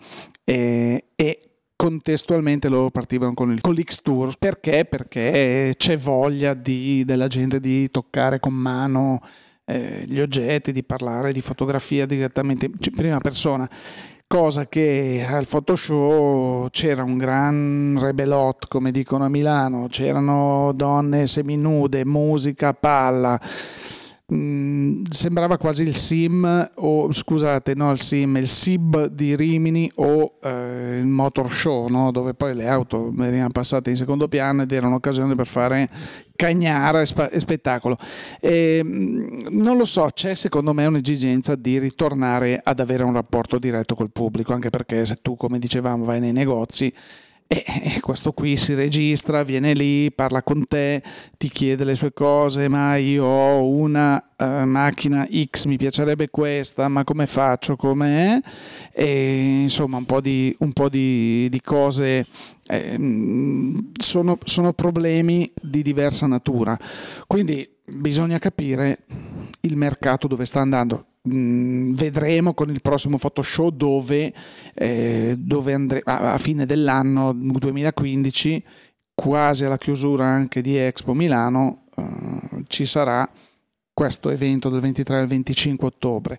e, 0.49 1.07
e 1.17 1.41
contestualmente 1.75 2.69
loro 2.69 2.91
partivano 2.91 3.35
con, 3.35 3.51
il, 3.51 3.61
con 3.61 3.75
l'X 3.75 4.01
Tour 4.01 4.37
perché? 4.39 4.85
Perché 4.85 5.75
c'è 5.77 5.99
voglia 5.99 6.55
di, 6.55 7.05
della 7.05 7.27
gente 7.27 7.59
di 7.59 7.91
toccare 7.91 8.39
con 8.39 8.55
mano 8.55 9.21
eh, 9.65 10.05
gli 10.07 10.21
oggetti, 10.21 10.71
di 10.71 10.85
parlare 10.85 11.33
di 11.33 11.41
fotografia 11.41 12.07
direttamente 12.07 12.67
in 12.67 12.95
prima 12.95 13.19
persona. 13.19 13.69
Cosa 14.29 14.67
che 14.67 15.25
al 15.29 15.47
Photoshop 15.47 16.71
c'era 16.71 17.03
un 17.03 17.17
gran 17.17 17.97
rebelot, 18.01 18.69
come 18.69 18.91
dicono 18.91 19.25
a 19.25 19.29
Milano, 19.29 19.87
c'erano 19.89 20.73
donne 20.75 21.27
seminude, 21.27 22.05
musica, 22.05 22.73
palla 22.73 23.41
Mm, 24.35 25.05
sembrava 25.09 25.57
quasi 25.57 25.85
il 25.85 25.95
sim 25.95 26.69
o 26.75 27.13
scusate 27.13 27.77
no 27.77 27.93
il 27.93 28.01
sim 28.01 28.37
il 28.39 28.49
SIB 28.49 29.07
di 29.07 29.37
Rimini 29.37 29.89
o 29.95 30.39
eh, 30.43 30.99
il 30.99 31.07
motor 31.07 31.53
show 31.53 31.87
no? 31.87 32.11
dove 32.11 32.35
poi 32.35 32.53
le 32.57 32.67
auto 32.67 33.13
venivano 33.15 33.51
passate 33.51 33.91
in 33.91 33.95
secondo 33.95 34.27
piano 34.27 34.63
ed 34.63 34.73
era 34.73 34.89
un'occasione 34.89 35.37
per 35.37 35.47
fare 35.47 35.89
cagnara 36.35 37.03
e, 37.03 37.07
spa- 37.07 37.31
e 37.31 37.39
spettacolo 37.39 37.97
e, 38.41 38.81
mm, 38.83 39.47
non 39.51 39.77
lo 39.77 39.85
so 39.85 40.09
c'è 40.13 40.35
secondo 40.35 40.73
me 40.73 40.87
un'esigenza 40.87 41.55
di 41.55 41.79
ritornare 41.79 42.61
ad 42.61 42.81
avere 42.81 43.05
un 43.05 43.13
rapporto 43.13 43.61
diretto 43.61 43.95
col 43.95 44.11
pubblico 44.11 44.53
anche 44.53 44.71
perché 44.71 45.07
se 45.07 45.21
tu 45.23 45.37
come 45.37 45.61
dicevamo 45.61 46.05
vai 46.05 46.19
nei 46.19 46.33
negozi 46.33 46.93
e 47.49 48.01
questo 48.01 48.33
qui 48.33 48.57
si 48.57 48.75
registra, 48.75 49.45
viene 49.45 49.73
lì, 49.73 50.11
parla 50.11 50.43
con 50.43 50.67
te, 50.67 51.01
ti 51.37 51.49
chiede 51.49 51.85
le 51.85 51.95
sue 51.95 52.13
cose, 52.13 52.69
ma 52.69 52.97
io 52.97 53.25
ho 53.25 53.69
una 53.69 54.33
uh, 54.37 54.65
macchina 54.65 55.25
X, 55.27 55.67
mi 55.67 55.77
piacerebbe 55.77 56.29
questa, 56.29 56.89
ma 56.89 57.05
come 57.05 57.27
faccio, 57.27 57.77
come 57.77 58.43
E 58.93 59.61
insomma 59.63 59.99
un 59.99 60.07
po' 60.07 60.21
di, 60.21 60.55
un 60.61 60.73
po 60.73 60.89
di, 60.89 61.49
di 61.49 61.61
cose 61.61 62.27
eh, 62.67 63.89
sono, 63.97 64.39
sono 64.43 64.73
problemi 64.73 65.53
di 65.61 65.83
diversa 65.83 66.27
natura. 66.27 66.77
Quindi 67.29 67.69
bisogna 67.85 68.41
capire 68.41 69.05
il 69.61 69.77
mercato 69.77 70.27
dove 70.27 70.47
sta 70.47 70.61
andando 70.61 71.07
Mm, 71.29 71.95
vedremo 71.95 72.55
con 72.55 72.71
il 72.71 72.81
prossimo 72.81 73.19
Photoshop 73.19 73.75
dove, 73.75 74.33
eh, 74.75 75.35
dove 75.37 75.73
andre- 75.73 76.03
a, 76.05 76.35
a 76.35 76.39
fine 76.39 76.67
dell'anno 76.67 77.33
2015, 77.33 78.63
quasi 79.15 79.65
alla 79.65 79.79
chiusura 79.79 80.25
anche 80.25 80.61
di 80.61 80.77
Expo 80.77 81.15
Milano, 81.15 81.87
eh, 81.97 82.65
ci 82.69 82.87
sarà 82.87 83.29
questo 83.97 84.29
evento 84.29 84.69
del 84.69 84.83
23 84.83 85.21
al 85.21 85.27
25 85.27 85.87
ottobre. 85.87 86.39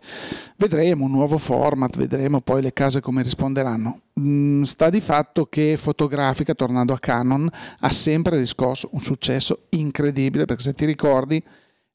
Vedremo 0.58 1.06
un 1.06 1.12
nuovo 1.12 1.40
format, 1.40 1.98
vedremo 1.98 2.40
poi 2.40 2.62
le 2.62 2.72
case 2.72 3.02
come 3.02 3.24
risponderanno. 3.24 4.02
Mm, 4.20 4.62
sta 4.62 4.92
di 4.92 5.02
fatto 5.02 5.48
che 5.48 5.76
Fotografica, 5.76 6.54
tornando 6.54 6.94
a 6.94 7.00
Canon, 7.00 7.50
ha 7.80 7.90
sempre 7.90 8.38
riscosso 8.38 8.90
un 8.92 9.02
successo 9.02 9.64
incredibile, 9.70 10.46
perché 10.46 10.62
se 10.62 10.74
ti 10.74 10.86
ricordi, 10.86 11.44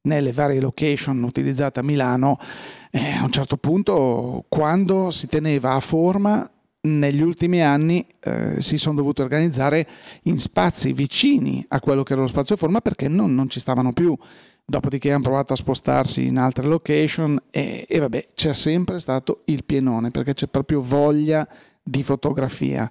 nelle 0.03 0.33
varie 0.33 0.61
location 0.61 1.23
utilizzate 1.23 1.81
a 1.81 1.83
Milano, 1.83 2.39
eh, 2.91 3.13
a 3.13 3.25
un 3.25 3.31
certo 3.31 3.57
punto, 3.57 4.45
quando 4.49 5.11
si 5.11 5.27
teneva 5.27 5.73
a 5.73 5.81
forma, 5.81 6.49
negli 6.85 7.21
ultimi 7.21 7.63
anni 7.63 8.05
eh, 8.21 8.61
si 8.61 8.77
sono 8.77 8.97
dovuti 8.97 9.21
organizzare 9.21 9.87
in 10.23 10.41
spazi 10.41 10.93
vicini 10.93 11.65
a 11.69 11.79
quello 11.81 12.03
che 12.03 12.15
era 12.15 12.23
lo 12.23 12.27
spazio 12.27 12.57
forma 12.57 12.81
perché 12.81 13.07
non, 13.09 13.35
non 13.35 13.49
ci 13.49 13.61
stavano 13.61 13.93
più. 13.93 14.17
Dopodiché 14.65 15.13
hanno 15.13 15.23
provato 15.23 15.53
a 15.53 15.57
spostarsi 15.57 16.27
in 16.27 16.39
altre 16.39 16.67
location 16.67 17.41
e, 17.51 17.85
e 17.89 17.99
vabbè, 17.99 18.27
c'è 18.35 18.55
sempre 18.55 19.01
stato 19.01 19.43
il 19.47 19.65
pienone 19.65 20.11
perché 20.11 20.35
c'è 20.35 20.47
proprio 20.47 20.81
voglia 20.81 21.47
di 21.83 22.03
fotografia. 22.03 22.91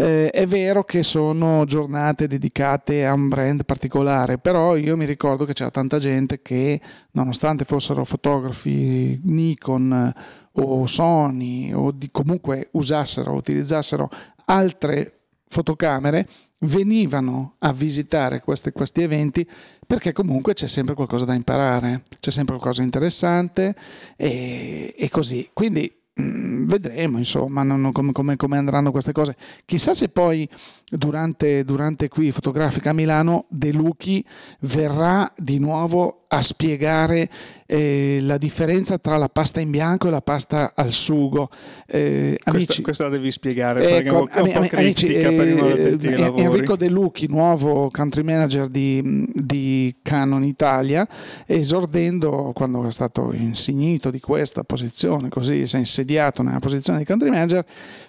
Eh, 0.00 0.30
è 0.30 0.46
vero 0.46 0.84
che 0.84 1.02
sono 1.02 1.64
giornate 1.64 2.28
dedicate 2.28 3.04
a 3.04 3.12
un 3.14 3.26
brand 3.26 3.64
particolare, 3.64 4.38
però 4.38 4.76
io 4.76 4.96
mi 4.96 5.04
ricordo 5.04 5.44
che 5.44 5.54
c'era 5.54 5.72
tanta 5.72 5.98
gente 5.98 6.40
che, 6.40 6.80
nonostante 7.12 7.64
fossero 7.64 8.04
fotografi 8.04 9.18
Nikon 9.24 10.12
o 10.52 10.86
Sony 10.86 11.72
o 11.72 11.90
di, 11.90 12.10
comunque 12.12 12.68
usassero, 12.74 13.32
utilizzassero 13.32 14.08
altre 14.44 15.22
fotocamere, 15.48 16.28
venivano 16.58 17.56
a 17.58 17.72
visitare 17.72 18.40
questi, 18.40 18.70
questi, 18.70 19.02
eventi 19.02 19.44
perché 19.84 20.12
comunque 20.12 20.54
c'è 20.54 20.68
sempre 20.68 20.94
qualcosa 20.94 21.24
da 21.24 21.34
imparare, 21.34 22.02
c'è 22.20 22.30
sempre 22.30 22.54
qualcosa 22.54 22.82
di 22.82 22.86
interessante 22.86 23.74
e, 24.16 24.94
e 24.96 25.08
così. 25.08 25.50
Quindi 25.52 25.92
Mm, 26.20 26.57
vedremo 26.68 27.18
insomma 27.18 27.62
non, 27.62 27.90
come, 27.92 28.12
come, 28.12 28.36
come, 28.36 28.58
andranno 28.58 28.90
queste 28.90 29.12
cose 29.12 29.36
chissà 29.64 29.94
se 29.94 30.08
poi 30.08 30.48
durante, 30.88 31.64
durante 31.64 32.08
qui 32.08 32.30
fotografica 32.30 32.90
a 32.90 32.92
Milano 32.92 33.46
De 33.48 33.72
Lucchi 33.72 34.24
verrà 34.60 35.30
di 35.36 35.58
nuovo 35.58 36.24
a 36.28 36.42
spiegare 36.42 37.28
eh, 37.66 38.18
la 38.22 38.36
differenza 38.36 38.98
tra 38.98 39.16
la 39.16 39.28
pasta 39.28 39.60
in 39.60 39.70
bianco 39.70 40.08
e 40.08 40.10
la 40.10 40.20
pasta 40.20 40.72
al 40.74 40.92
sugo. 40.92 41.48
Eh, 41.86 42.38
amici, 42.44 42.82
questa, 42.82 43.04
la 43.04 43.10
devi 43.10 43.30
spiegare 43.30 43.82
ecco, 43.82 43.88
perché 43.90 44.08
è 44.08 44.40
un 44.40 44.52
po', 44.52 44.60
un 44.60 44.68
po 44.68 44.76
amici, 44.76 45.06
eh, 45.06 45.22
eh 45.22 46.32
Enrico 46.42 46.76
De 46.76 46.88
Lucchi, 46.88 47.28
nuovo 47.28 47.88
country 47.90 48.22
manager 48.22 48.68
di, 48.68 49.26
di, 49.32 49.94
Canon 50.02 50.44
Italia, 50.44 51.06
esordendo 51.46 52.52
quando 52.54 52.86
è 52.86 52.90
stato 52.90 53.32
insignito 53.32 54.10
di 54.10 54.20
questa 54.20 54.64
posizione, 54.64 55.28
così 55.28 55.66
si 55.66 55.76
è 55.76 55.78
insediato 55.78 56.42
nella 56.42 56.57
posizione 56.58 56.98
di 56.98 57.04
country 57.04 57.30
manager, 57.30 57.64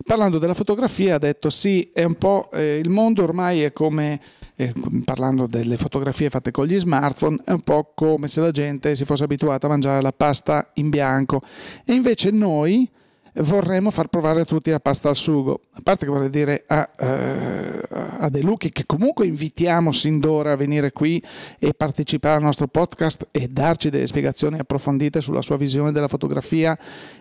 parlando 0.06 0.38
della 0.38 0.54
fotografia 0.54 1.16
ha 1.16 1.20
detto 1.20 1.50
sì, 1.50 1.90
è 1.94 2.04
un 2.04 2.16
po' 2.16 2.50
eh, 2.52 2.78
il 2.78 2.90
mondo 2.90 3.24
ormai 3.24 3.62
è 3.62 3.74
come 3.74 4.20
eh, 4.56 4.74
parlando 5.06 5.48
delle 5.48 5.78
fotografie 5.78 6.30
fatte 6.30 6.52
con 6.52 6.66
gli 6.66 6.78
smartphone, 6.78 7.40
è 7.46 7.52
un 7.52 7.62
po' 7.62 7.94
come 7.96 8.28
se 8.28 8.42
la 8.42 8.52
gente 8.52 8.96
si 8.96 9.06
fosse 9.06 9.24
abituata 9.24 9.68
a 9.68 9.70
mangiare 9.70 10.02
la 10.02 10.12
pasta 10.12 10.72
in 10.76 10.90
bianco. 10.90 11.42
E 11.86 11.94
invece 11.94 12.32
noi 12.32 12.90
vorremmo 13.36 13.92
far 13.92 14.08
provare 14.08 14.42
a 14.42 14.46
tutti 14.46 14.70
la 14.70 14.80
pasta 14.80 15.10
al 15.10 15.16
sugo. 15.16 15.62
A 15.74 15.82
parte 15.84 16.06
che 16.06 16.12
vorrei 16.12 16.30
dire 16.30 16.64
a, 16.68 16.90
eh, 16.98 17.82
a 18.20 18.30
De 18.30 18.42
Lucchi 18.42 18.72
che 18.72 18.84
comunque 18.86 19.26
invitiamo 19.26 19.92
sin 19.92 20.20
d'ora 20.20 20.52
a 20.54 20.56
venire 20.56 20.92
qui 20.92 21.22
e 21.60 21.74
partecipare 21.74 22.36
al 22.36 22.44
nostro 22.44 22.68
podcast 22.68 23.28
e 23.32 23.48
darci 23.48 23.90
delle 23.90 24.08
spiegazioni 24.08 24.60
approfondite 24.60 25.22
sulla 25.22 25.42
sua 25.42 25.58
visione 25.58 25.92
della 25.92 26.08
fotografia 26.08 26.78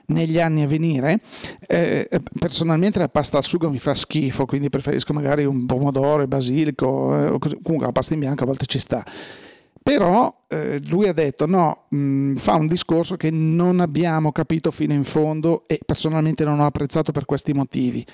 negli 0.07 0.41
anni 0.41 0.62
a 0.62 0.67
venire. 0.67 1.21
Eh, 1.67 2.09
personalmente 2.38 2.99
la 2.99 3.09
pasta 3.09 3.37
al 3.37 3.45
sugo 3.45 3.71
mi 3.71 3.79
fa 3.79 3.95
schifo, 3.95 4.47
quindi 4.47 4.69
preferisco 4.71 5.12
magari 5.12 5.45
un 5.45 5.67
pomodoro 5.67 6.23
e 6.23 6.27
basilico, 6.27 7.37
eh, 7.37 7.38
comunque 7.62 7.87
la 7.87 7.93
pasta 7.93 8.15
in 8.15 8.21
bianco 8.21 8.43
a 8.45 8.47
volte 8.47 8.67
ci 8.67 8.79
sta. 8.79 9.05
Però 9.88 10.45
eh, 10.49 10.80
lui 10.80 11.09
ha 11.09 11.14
detto 11.14 11.47
no, 11.47 11.87
mh, 11.88 11.97
mm, 11.97 12.35
fa 12.35 12.57
un 12.57 12.66
discorso 12.66 13.16
che 13.16 13.30
non 13.30 13.80
abbiamo 13.80 14.33
capito 14.33 14.71
fino 14.71 14.92
in 14.92 15.02
fondo 15.02 15.64
e 15.66 15.80
personalmente 15.83 16.45
non 16.45 16.61
ho 16.61 16.66
apprezzato 16.66 17.11
per 17.11 17.25
questi 17.25 17.54
motivi. 17.54 18.04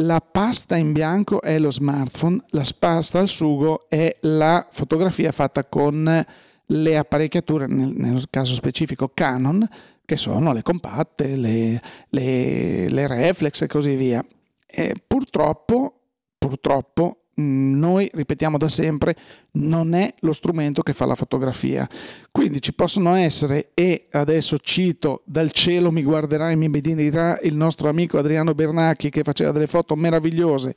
La 0.00 0.22
pasta 0.22 0.76
in 0.76 0.92
bianco 0.92 1.42
è 1.42 1.58
lo 1.58 1.70
smartphone, 1.70 2.40
la 2.52 2.64
pasta 2.78 3.18
al 3.18 3.28
sugo 3.28 3.84
è 3.90 4.16
la 4.22 4.66
fotografia 4.70 5.30
fatta 5.30 5.66
con 5.66 6.24
le 6.66 6.96
apparecchiature, 6.96 7.66
nel, 7.66 7.92
nel 7.94 8.24
caso 8.30 8.54
specifico 8.54 9.10
Canon, 9.12 9.68
che 10.06 10.16
sono 10.16 10.54
le 10.54 10.62
compatte, 10.62 11.36
le, 11.36 11.82
le, 12.08 12.88
le 12.88 13.06
reflex 13.06 13.60
e 13.60 13.66
così 13.66 13.94
via. 13.94 14.24
E 14.66 14.94
purtroppo, 15.06 16.00
purtroppo 16.38 17.23
noi 17.36 18.08
ripetiamo 18.12 18.58
da 18.58 18.68
sempre, 18.68 19.16
non 19.52 19.94
è 19.94 20.14
lo 20.20 20.32
strumento 20.32 20.82
che 20.82 20.92
fa 20.92 21.06
la 21.06 21.14
fotografia. 21.14 21.88
Quindi 22.30 22.60
ci 22.60 22.74
possono 22.74 23.14
essere, 23.14 23.70
e 23.74 24.06
adesso 24.12 24.58
cito 24.58 25.22
dal 25.24 25.50
cielo 25.50 25.90
mi 25.90 26.02
guarderà 26.02 26.50
e 26.50 26.56
mi 26.56 26.68
benedirà 26.68 27.38
il 27.42 27.56
nostro 27.56 27.88
amico 27.88 28.18
Adriano 28.18 28.54
Bernacchi 28.54 29.10
che 29.10 29.22
faceva 29.22 29.52
delle 29.52 29.66
foto 29.66 29.96
meravigliose 29.96 30.76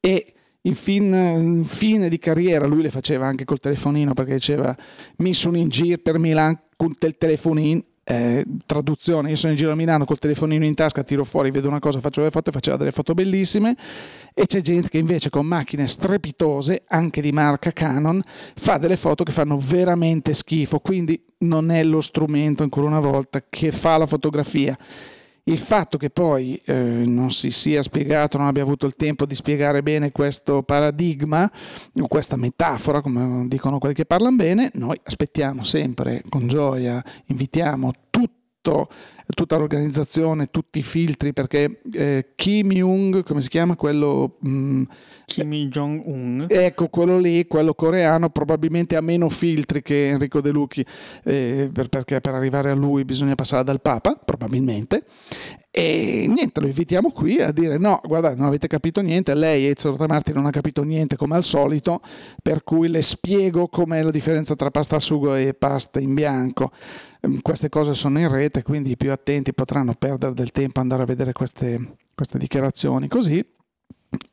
e 0.00 0.34
in, 0.62 0.74
fin, 0.74 1.12
in 1.12 1.64
fine 1.64 2.08
di 2.08 2.18
carriera 2.18 2.66
lui 2.66 2.82
le 2.82 2.90
faceva 2.90 3.26
anche 3.26 3.44
col 3.44 3.58
telefonino 3.58 4.14
perché 4.14 4.34
diceva 4.34 4.76
mi 5.16 5.34
sono 5.34 5.56
in 5.56 5.68
giro 5.68 5.98
per 5.98 6.18
Milano 6.18 6.62
con 6.76 6.92
il 6.98 7.16
telefonino 7.16 7.82
eh, 8.04 8.44
traduzione, 8.66 9.30
io 9.30 9.36
sono 9.36 9.52
in 9.52 9.58
giro 9.58 9.70
a 9.70 9.74
Milano 9.74 10.04
col 10.04 10.18
telefonino 10.18 10.64
in 10.64 10.74
tasca, 10.74 11.04
tiro 11.04 11.24
fuori, 11.24 11.50
vedo 11.50 11.68
una 11.68 11.78
cosa, 11.78 12.00
faccio 12.00 12.20
delle 12.20 12.32
foto 12.32 12.50
e 12.50 12.52
faceva 12.52 12.76
delle 12.76 12.90
foto 12.90 13.14
bellissime. 13.14 13.76
E 14.34 14.46
c'è 14.46 14.60
gente 14.60 14.88
che 14.88 14.98
invece 14.98 15.30
con 15.30 15.46
macchine 15.46 15.86
strepitose, 15.86 16.82
anche 16.88 17.20
di 17.20 17.32
marca 17.32 17.70
Canon, 17.70 18.22
fa 18.54 18.78
delle 18.78 18.96
foto 18.96 19.22
che 19.24 19.32
fanno 19.32 19.58
veramente 19.58 20.34
schifo, 20.34 20.80
quindi 20.80 21.22
non 21.38 21.70
è 21.70 21.84
lo 21.84 22.00
strumento 22.00 22.62
ancora 22.62 22.86
una 22.86 23.00
volta 23.00 23.42
che 23.48 23.70
fa 23.70 23.96
la 23.98 24.06
fotografia 24.06 24.76
il 25.44 25.58
fatto 25.58 25.98
che 25.98 26.10
poi 26.10 26.60
eh, 26.66 26.74
non 26.74 27.30
si 27.30 27.50
sia 27.50 27.82
spiegato, 27.82 28.38
non 28.38 28.46
abbia 28.46 28.62
avuto 28.62 28.86
il 28.86 28.94
tempo 28.94 29.26
di 29.26 29.34
spiegare 29.34 29.82
bene 29.82 30.12
questo 30.12 30.62
paradigma 30.62 31.50
o 32.00 32.06
questa 32.06 32.36
metafora, 32.36 33.00
come 33.00 33.48
dicono 33.48 33.78
quelli 33.78 33.94
che 33.94 34.04
parlano 34.04 34.36
bene, 34.36 34.70
noi 34.74 34.98
aspettiamo 35.02 35.64
sempre 35.64 36.22
con 36.28 36.46
gioia, 36.46 37.02
invitiamo 37.26 37.92
tutto 38.62 38.88
tutta 39.34 39.56
l'organizzazione, 39.56 40.50
tutti 40.50 40.78
i 40.80 40.82
filtri, 40.82 41.32
perché 41.32 41.80
eh, 41.92 42.32
Kim 42.34 42.70
Jong, 42.70 43.22
come 43.22 43.40
si 43.40 43.48
chiama 43.48 43.76
quello? 43.76 44.36
Mh, 44.40 44.50
mm, 44.50 44.82
Kim 45.24 45.52
Jong-un. 45.68 46.46
Ecco, 46.48 46.88
quello 46.88 47.18
lì, 47.18 47.46
quello 47.46 47.74
coreano, 47.74 48.30
probabilmente 48.30 48.96
ha 48.96 49.00
meno 49.00 49.28
filtri 49.28 49.82
che 49.82 50.08
Enrico 50.08 50.40
De 50.40 50.50
Lucchi, 50.50 50.84
eh, 51.24 51.70
per, 51.72 51.88
perché 51.88 52.20
per 52.20 52.34
arrivare 52.34 52.70
a 52.70 52.74
lui 52.74 53.04
bisogna 53.04 53.34
passare 53.34 53.64
dal 53.64 53.80
Papa, 53.80 54.20
probabilmente. 54.22 55.04
E 55.70 56.26
niente, 56.28 56.60
lo 56.60 56.66
invitiamo 56.66 57.10
qui 57.12 57.40
a 57.40 57.50
dire 57.50 57.78
no, 57.78 57.98
guardate, 58.04 58.36
non 58.36 58.44
avete 58.44 58.66
capito 58.66 59.00
niente, 59.00 59.34
lei 59.34 59.70
Ezio 59.70 59.96
Marti 60.06 60.34
non 60.34 60.44
ha 60.44 60.50
capito 60.50 60.82
niente 60.82 61.16
come 61.16 61.34
al 61.34 61.44
solito, 61.44 62.02
per 62.42 62.62
cui 62.62 62.88
le 62.88 63.00
spiego 63.00 63.68
com'è 63.68 64.02
la 64.02 64.10
differenza 64.10 64.54
tra 64.54 64.70
pasta 64.70 64.96
al 64.96 65.00
sugo 65.00 65.34
e 65.34 65.54
pasta 65.54 65.98
in 65.98 66.12
bianco. 66.12 66.70
Ehm, 67.22 67.40
queste 67.40 67.68
cose 67.68 67.94
sono 67.94 68.18
in 68.18 68.28
rete, 68.28 68.62
quindi 68.62 68.90
i 68.90 68.96
più 68.96 69.12
attenti 69.12 69.54
potranno 69.54 69.94
perdere 69.94 70.34
del 70.34 70.50
tempo 70.50 70.80
andare 70.80 71.02
a 71.02 71.06
vedere 71.06 71.32
queste, 71.32 71.96
queste 72.14 72.38
dichiarazioni 72.38 73.08
così. 73.08 73.44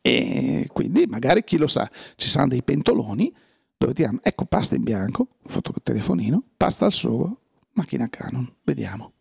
E 0.01 0.67
quindi 0.73 1.05
magari 1.05 1.43
chi 1.43 1.57
lo 1.57 1.67
sa, 1.67 1.89
ci 2.15 2.27
saranno 2.27 2.49
dei 2.49 2.63
pentoloni 2.63 3.33
dove 3.77 3.93
diranno 3.93 4.19
ecco 4.21 4.43
pasta 4.45 4.75
in 4.75 4.83
bianco, 4.83 5.27
fototelefonino, 5.45 6.43
pasta 6.57 6.85
al 6.85 6.91
sugo, 6.91 7.39
macchina 7.73 8.09
Canon, 8.09 8.45
vediamo. 8.63 9.13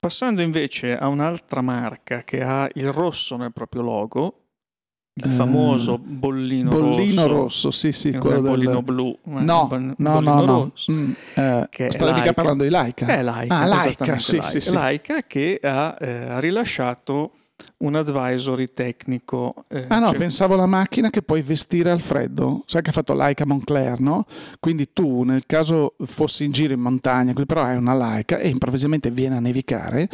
Passando 0.00 0.40
invece 0.40 0.96
a 0.96 1.08
un'altra 1.08 1.60
marca 1.60 2.22
che 2.24 2.42
ha 2.42 2.68
il 2.74 2.90
rosso 2.90 3.36
nel 3.36 3.52
proprio 3.52 3.82
logo, 3.82 4.43
il 5.16 5.30
famoso 5.30 5.96
bollino, 5.96 6.70
bollino 6.70 7.26
rosso, 7.26 7.68
rosso, 7.68 7.70
sì, 7.70 7.92
sì, 7.92 8.10
quello 8.12 8.40
del 8.40 8.50
bollino 8.50 8.72
del... 8.72 8.82
blu. 8.82 9.18
No, 9.22 9.94
no, 9.96 10.20
no, 10.20 10.44
no. 10.44 10.72
Mm, 10.90 11.12
eh, 11.34 11.68
mica 12.12 12.32
parlando 12.32 12.64
di 12.64 12.70
Laika. 12.70 13.06
È 13.06 13.22
Laika, 13.22 13.60
ah, 13.60 13.64
Laika, 13.64 14.18
sì, 14.18 14.32
Laika. 14.38 14.48
Sì, 14.48 14.60
sì. 14.60 14.72
Laika 14.72 15.22
che 15.22 15.60
ha 15.62 15.96
eh, 16.00 16.40
rilasciato 16.40 17.30
un 17.78 17.94
advisory 17.94 18.66
tecnico. 18.74 19.66
Eh, 19.68 19.84
ah 19.86 20.00
no, 20.00 20.08
cioè... 20.08 20.18
pensavo 20.18 20.54
alla 20.54 20.66
macchina 20.66 21.10
che 21.10 21.22
puoi 21.22 21.42
vestire 21.42 21.92
al 21.92 22.00
freddo. 22.00 22.64
Sai 22.66 22.82
che 22.82 22.90
ha 22.90 22.92
fatto 22.92 23.12
Laika 23.12 23.46
Moncler, 23.46 24.00
no? 24.00 24.26
Quindi 24.58 24.92
tu, 24.92 25.22
nel 25.22 25.46
caso 25.46 25.94
fossi 26.04 26.44
in 26.44 26.50
giro 26.50 26.72
in 26.72 26.80
montagna, 26.80 27.32
però 27.46 27.62
hai 27.62 27.76
una 27.76 27.94
Laika 27.94 28.38
e 28.38 28.48
improvvisamente 28.48 29.12
viene 29.12 29.36
a 29.36 29.40
nevicare, 29.40 30.08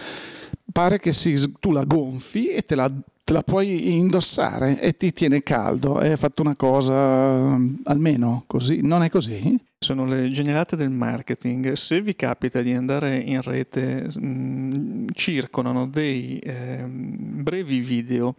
pare 0.71 0.99
che 0.99 1.15
si, 1.15 1.55
tu 1.59 1.73
la 1.73 1.85
gonfi 1.85 2.49
e 2.49 2.67
te 2.67 2.75
la 2.75 2.93
te 3.31 3.37
la 3.37 3.43
puoi 3.45 3.97
indossare 3.97 4.81
e 4.81 4.97
ti 4.97 5.13
tiene 5.13 5.45
caldo. 5.45 5.99
Hai 5.99 6.17
fatto 6.17 6.43
una 6.43 6.57
cosa 6.57 7.57
almeno 7.85 8.43
così, 8.49 8.81
non 8.83 9.05
è 9.05 9.09
così? 9.09 9.57
Sono 9.79 10.05
le 10.05 10.31
genialate 10.31 10.75
del 10.75 10.91
marketing. 10.91 11.75
Se 11.75 12.03
vi 12.03 12.17
capita 12.17 12.61
di 12.61 12.73
andare 12.73 13.19
in 13.19 13.41
rete, 13.41 14.09
mh, 14.13 14.27
mm, 14.27 15.07
circolano 15.13 15.87
dei 15.87 16.39
eh, 16.41 16.85
brevi 16.89 17.79
video 17.79 18.35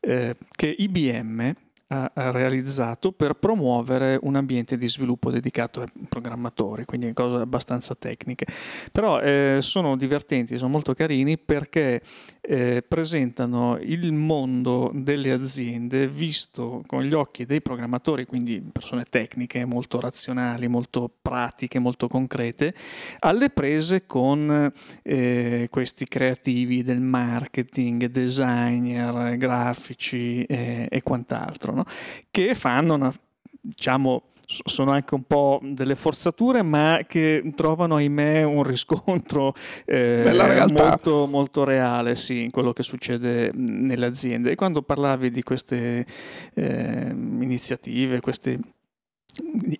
eh, 0.00 0.36
che 0.54 0.74
IBM 0.76 1.54
ha 1.90 2.12
realizzato 2.32 3.12
per 3.12 3.32
promuovere 3.32 4.18
un 4.20 4.36
ambiente 4.36 4.76
di 4.76 4.86
sviluppo 4.86 5.30
dedicato 5.30 5.80
ai 5.80 5.88
programmatori, 6.06 6.84
quindi 6.84 7.14
cose 7.14 7.36
abbastanza 7.36 7.94
tecniche. 7.94 8.46
Però 8.92 9.18
eh, 9.20 9.58
sono 9.62 9.96
divertenti, 9.96 10.58
sono 10.58 10.68
molto 10.68 10.92
carini 10.92 11.38
perché 11.38 12.02
eh, 12.50 12.82
presentano 12.86 13.76
il 13.78 14.10
mondo 14.14 14.90
delle 14.94 15.32
aziende 15.32 16.08
visto 16.08 16.82
con 16.86 17.02
gli 17.02 17.12
occhi 17.12 17.44
dei 17.44 17.60
programmatori, 17.60 18.24
quindi 18.24 18.62
persone 18.72 19.04
tecniche, 19.04 19.66
molto 19.66 20.00
razionali, 20.00 20.66
molto 20.66 21.10
pratiche, 21.20 21.78
molto 21.78 22.08
concrete, 22.08 22.74
alle 23.18 23.50
prese 23.50 24.06
con 24.06 24.72
eh, 25.02 25.68
questi 25.70 26.06
creativi 26.08 26.82
del 26.82 27.02
marketing, 27.02 28.06
designer, 28.06 29.36
grafici 29.36 30.42
eh, 30.44 30.86
e 30.88 31.02
quant'altro 31.02 31.74
no? 31.74 31.84
che 32.30 32.54
fanno 32.54 32.94
una, 32.94 33.12
diciamo, 33.60 34.22
sono 34.48 34.92
anche 34.92 35.14
un 35.14 35.24
po' 35.24 35.60
delle 35.62 35.94
forzature, 35.94 36.62
ma 36.62 37.00
che 37.06 37.42
trovano, 37.54 37.96
ahimè, 37.96 38.44
un 38.44 38.62
riscontro 38.62 39.52
eh, 39.84 40.32
molto, 40.72 41.26
molto, 41.26 41.64
reale 41.64 42.14
sì, 42.14 42.44
in 42.44 42.50
quello 42.50 42.72
che 42.72 42.82
succede 42.82 43.50
nelle 43.52 44.06
aziende. 44.06 44.52
E 44.52 44.54
quando 44.54 44.80
parlavi 44.80 45.30
di 45.30 45.42
queste 45.42 46.06
eh, 46.54 47.08
iniziative, 47.10 48.20
queste 48.20 48.58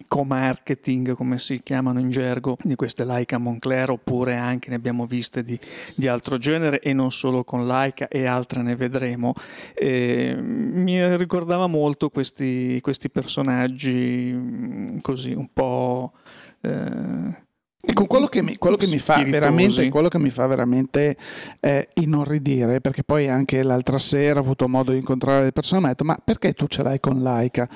co-marketing 0.06 1.14
come 1.14 1.38
si 1.38 1.62
chiamano 1.62 1.98
in 1.98 2.10
gergo 2.10 2.56
di 2.62 2.74
queste 2.74 3.04
Leica 3.04 3.38
Moncler 3.38 3.90
oppure 3.90 4.36
anche 4.36 4.68
ne 4.70 4.76
abbiamo 4.76 5.06
viste 5.06 5.42
di, 5.42 5.58
di 5.94 6.06
altro 6.06 6.38
genere 6.38 6.80
e 6.80 6.92
non 6.92 7.10
solo 7.10 7.44
con 7.44 7.66
Leica 7.66 8.08
e 8.08 8.26
altre 8.26 8.62
ne 8.62 8.76
vedremo 8.76 9.34
eh, 9.74 10.36
mi 10.36 11.16
ricordava 11.16 11.66
molto 11.66 12.10
questi, 12.10 12.78
questi 12.80 13.10
personaggi 13.10 14.32
mm, 14.32 14.98
così 15.00 15.32
un 15.32 15.48
po' 15.52 16.12
eh, 16.60 17.46
Ecco, 17.80 18.06
quello 18.06 18.26
che 18.26 18.42
mi, 18.42 18.56
quello 18.58 18.76
che 18.76 18.86
mi 18.86 18.98
fa 18.98 19.22
veramente, 19.22 19.88
quello 19.88 20.08
che 20.08 20.18
mi 20.18 20.28
fa 20.28 20.46
veramente 20.46 21.16
eh, 21.60 21.88
inorridire, 21.94 22.82
perché 22.82 23.02
poi 23.02 23.28
anche 23.28 23.62
l'altra 23.62 23.96
sera 23.96 24.40
ho 24.40 24.42
avuto 24.42 24.68
modo 24.68 24.90
di 24.90 24.98
incontrare 24.98 25.44
le 25.44 25.52
persone 25.52 25.78
e 25.78 25.80
mi 25.80 25.86
hanno 25.86 25.96
detto, 25.96 26.04
ma 26.04 26.20
perché 26.22 26.52
tu 26.52 26.66
ce 26.66 26.82
l'hai 26.82 27.00
con 27.00 27.22
Laika? 27.22 27.66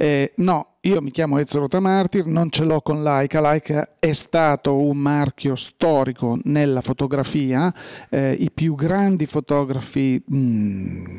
Eh, 0.00 0.32
no, 0.36 0.76
io 0.82 1.02
mi 1.02 1.10
chiamo 1.10 1.38
Ezio 1.38 1.58
Rotamartir, 1.58 2.24
non 2.24 2.50
ce 2.50 2.62
l'ho 2.62 2.80
con 2.82 3.02
Laika. 3.02 3.40
Laika 3.40 3.96
è 3.98 4.12
stato 4.12 4.76
un 4.76 4.96
marchio 4.96 5.56
storico 5.56 6.38
nella 6.44 6.82
fotografia. 6.82 7.74
Eh, 8.08 8.36
I 8.38 8.52
più 8.52 8.76
grandi 8.76 9.26
fotografi 9.26 10.22
mh, 10.24 10.36
mm, 10.36 11.18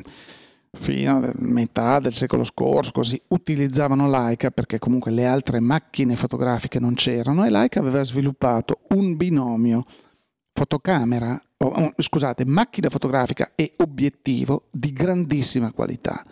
fino 0.72 1.18
a 1.18 1.32
metà 1.40 2.00
del 2.00 2.14
secolo 2.14 2.46
scorso 2.46 2.92
così, 2.92 3.22
utilizzavano 3.28 4.10
Leica 4.10 4.50
perché 4.50 4.80
comunque 4.80 5.12
le 5.12 5.26
altre 5.26 5.60
macchine 5.60 6.16
fotografiche 6.16 6.80
non 6.80 6.94
c'erano 6.94 7.46
e 7.46 7.50
Leica 7.50 7.82
aveva 7.82 8.02
sviluppato 8.06 8.80
un 8.92 9.18
binomio 9.18 9.84
fotocamera, 10.54 11.42
oh, 11.58 11.92
scusate, 11.98 12.46
macchina 12.46 12.90
fotografica 12.90 13.52
e 13.56 13.74
obiettivo 13.80 14.68
di 14.72 14.94
grandissima 14.94 15.74
qualità. 15.74 16.24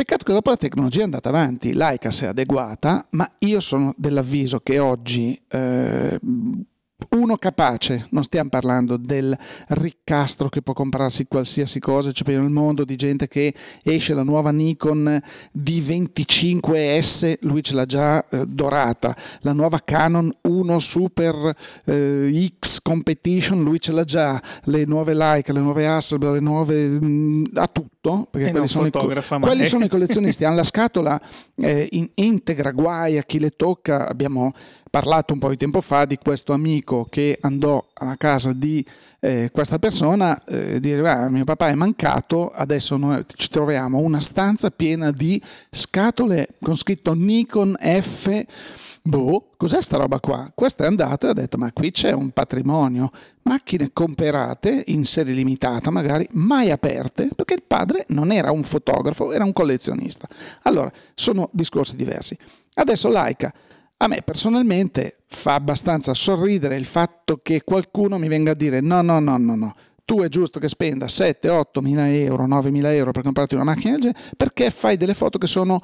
Peccato 0.00 0.24
che 0.24 0.32
dopo 0.32 0.48
la 0.48 0.56
tecnologia 0.56 1.00
è 1.00 1.04
andata 1.04 1.28
avanti, 1.28 1.74
Leica 1.74 2.10
si 2.10 2.24
è 2.24 2.28
adeguata, 2.28 3.06
ma 3.10 3.30
io 3.40 3.60
sono 3.60 3.92
dell'avviso 3.98 4.60
che 4.60 4.78
oggi 4.78 5.38
eh, 5.46 6.18
uno 7.10 7.36
capace, 7.36 8.06
non 8.10 8.22
stiamo 8.22 8.48
parlando 8.48 8.96
del 8.96 9.36
riccastro 9.68 10.48
che 10.48 10.62
può 10.62 10.72
comprarsi 10.72 11.26
qualsiasi 11.26 11.80
cosa, 11.80 12.12
c'è 12.12 12.24
nel 12.26 12.50
mondo 12.50 12.84
di 12.84 12.96
gente 12.96 13.28
che 13.28 13.54
esce 13.82 14.14
la 14.14 14.22
nuova 14.22 14.50
Nikon 14.50 15.20
D25S, 15.56 17.38
lui 17.42 17.62
ce 17.62 17.74
l'ha 17.74 17.86
già 17.86 18.24
eh, 18.28 18.46
dorata, 18.46 19.16
la 19.40 19.52
nuova 19.52 19.80
Canon 19.84 20.32
1 20.42 20.78
Super 20.78 21.54
eh, 21.84 22.52
X 22.58 22.80
Competition, 22.82 23.62
lui 23.62 23.80
ce 23.80 23.92
l'ha 23.92 24.04
già, 24.04 24.40
le 24.64 24.84
nuove 24.84 25.14
Leica, 25.14 25.52
le 25.52 25.60
nuove 25.60 25.86
Hasselblad, 25.86 26.34
le 26.34 26.40
nuove... 26.40 26.86
Mh, 26.88 27.06
mm, 27.06 27.44
ha 27.54 27.66
tutto, 27.66 28.26
perché 28.30 28.50
quelli, 28.50 28.68
sono 28.68 28.86
i, 28.86 28.90
quelli 28.90 29.66
sono 29.66 29.84
i, 29.84 29.88
collezionisti, 29.88 30.44
hanno 30.44 30.56
la 30.56 30.62
scatola 30.62 31.20
eh, 31.56 31.88
in 31.92 32.08
integra, 32.14 32.70
guai 32.70 33.18
a 33.18 33.22
chi 33.22 33.38
le 33.38 33.50
tocca, 33.50 34.08
abbiamo 34.08 34.52
parlato 34.90 35.32
un 35.32 35.38
po' 35.38 35.48
di 35.50 35.56
tempo 35.56 35.80
fa 35.80 36.04
di 36.04 36.18
questo 36.18 36.52
amico 36.52 37.06
che 37.08 37.38
andò 37.40 37.86
alla 37.94 38.16
casa 38.16 38.52
di 38.52 38.84
eh, 39.20 39.50
questa 39.52 39.78
persona 39.78 40.42
eh, 40.44 40.80
dire 40.80 41.08
ah, 41.08 41.28
mio 41.28 41.44
papà 41.44 41.68
è 41.68 41.74
mancato 41.74 42.50
adesso 42.50 42.96
noi 42.96 43.24
ci 43.34 43.48
troviamo 43.48 43.98
una 43.98 44.20
stanza 44.20 44.70
piena 44.70 45.12
di 45.12 45.40
scatole 45.70 46.48
con 46.60 46.76
scritto 46.76 47.14
Nikon 47.14 47.76
F. 47.78 48.44
Boh 49.02 49.52
cos'è 49.56 49.80
sta 49.80 49.96
roba 49.96 50.18
qua? 50.20 50.50
Questo 50.54 50.82
è 50.82 50.86
andato 50.86 51.26
e 51.26 51.30
ha 51.30 51.34
detto 51.34 51.56
ma 51.56 51.72
qui 51.72 51.90
c'è 51.92 52.12
un 52.12 52.30
patrimonio 52.30 53.10
macchine 53.42 53.92
comprate 53.92 54.82
in 54.88 55.04
serie 55.06 55.32
limitata 55.32 55.90
magari 55.90 56.28
mai 56.32 56.70
aperte 56.70 57.30
perché 57.34 57.54
il 57.54 57.62
padre 57.66 58.04
non 58.08 58.32
era 58.32 58.50
un 58.50 58.62
fotografo 58.62 59.32
era 59.32 59.44
un 59.44 59.52
collezionista. 59.52 60.28
Allora 60.62 60.90
sono 61.14 61.48
discorsi 61.52 61.96
diversi. 61.96 62.36
Adesso 62.74 63.08
Laika 63.08 63.52
A 64.02 64.08
me 64.08 64.22
personalmente 64.22 65.18
fa 65.26 65.54
abbastanza 65.54 66.14
sorridere 66.14 66.76
il 66.76 66.86
fatto 66.86 67.40
che 67.42 67.62
qualcuno 67.62 68.16
mi 68.16 68.28
venga 68.28 68.52
a 68.52 68.54
dire 68.54 68.80
no, 68.80 69.02
no, 69.02 69.20
no, 69.20 69.36
no, 69.36 69.54
no, 69.54 69.74
tu 70.06 70.22
è 70.22 70.28
giusto 70.28 70.58
che 70.58 70.68
spenda 70.68 71.06
7, 71.06 71.50
8 71.50 71.82
mila 71.82 72.10
euro, 72.10 72.46
9 72.46 72.70
mila 72.70 72.94
euro 72.94 73.10
per 73.10 73.22
comprarti 73.22 73.56
una 73.56 73.64
macchina 73.64 73.92
del 73.92 74.00
genere 74.00 74.20
perché 74.38 74.70
fai 74.70 74.96
delle 74.96 75.12
foto 75.12 75.36
che 75.36 75.46
sono 75.46 75.82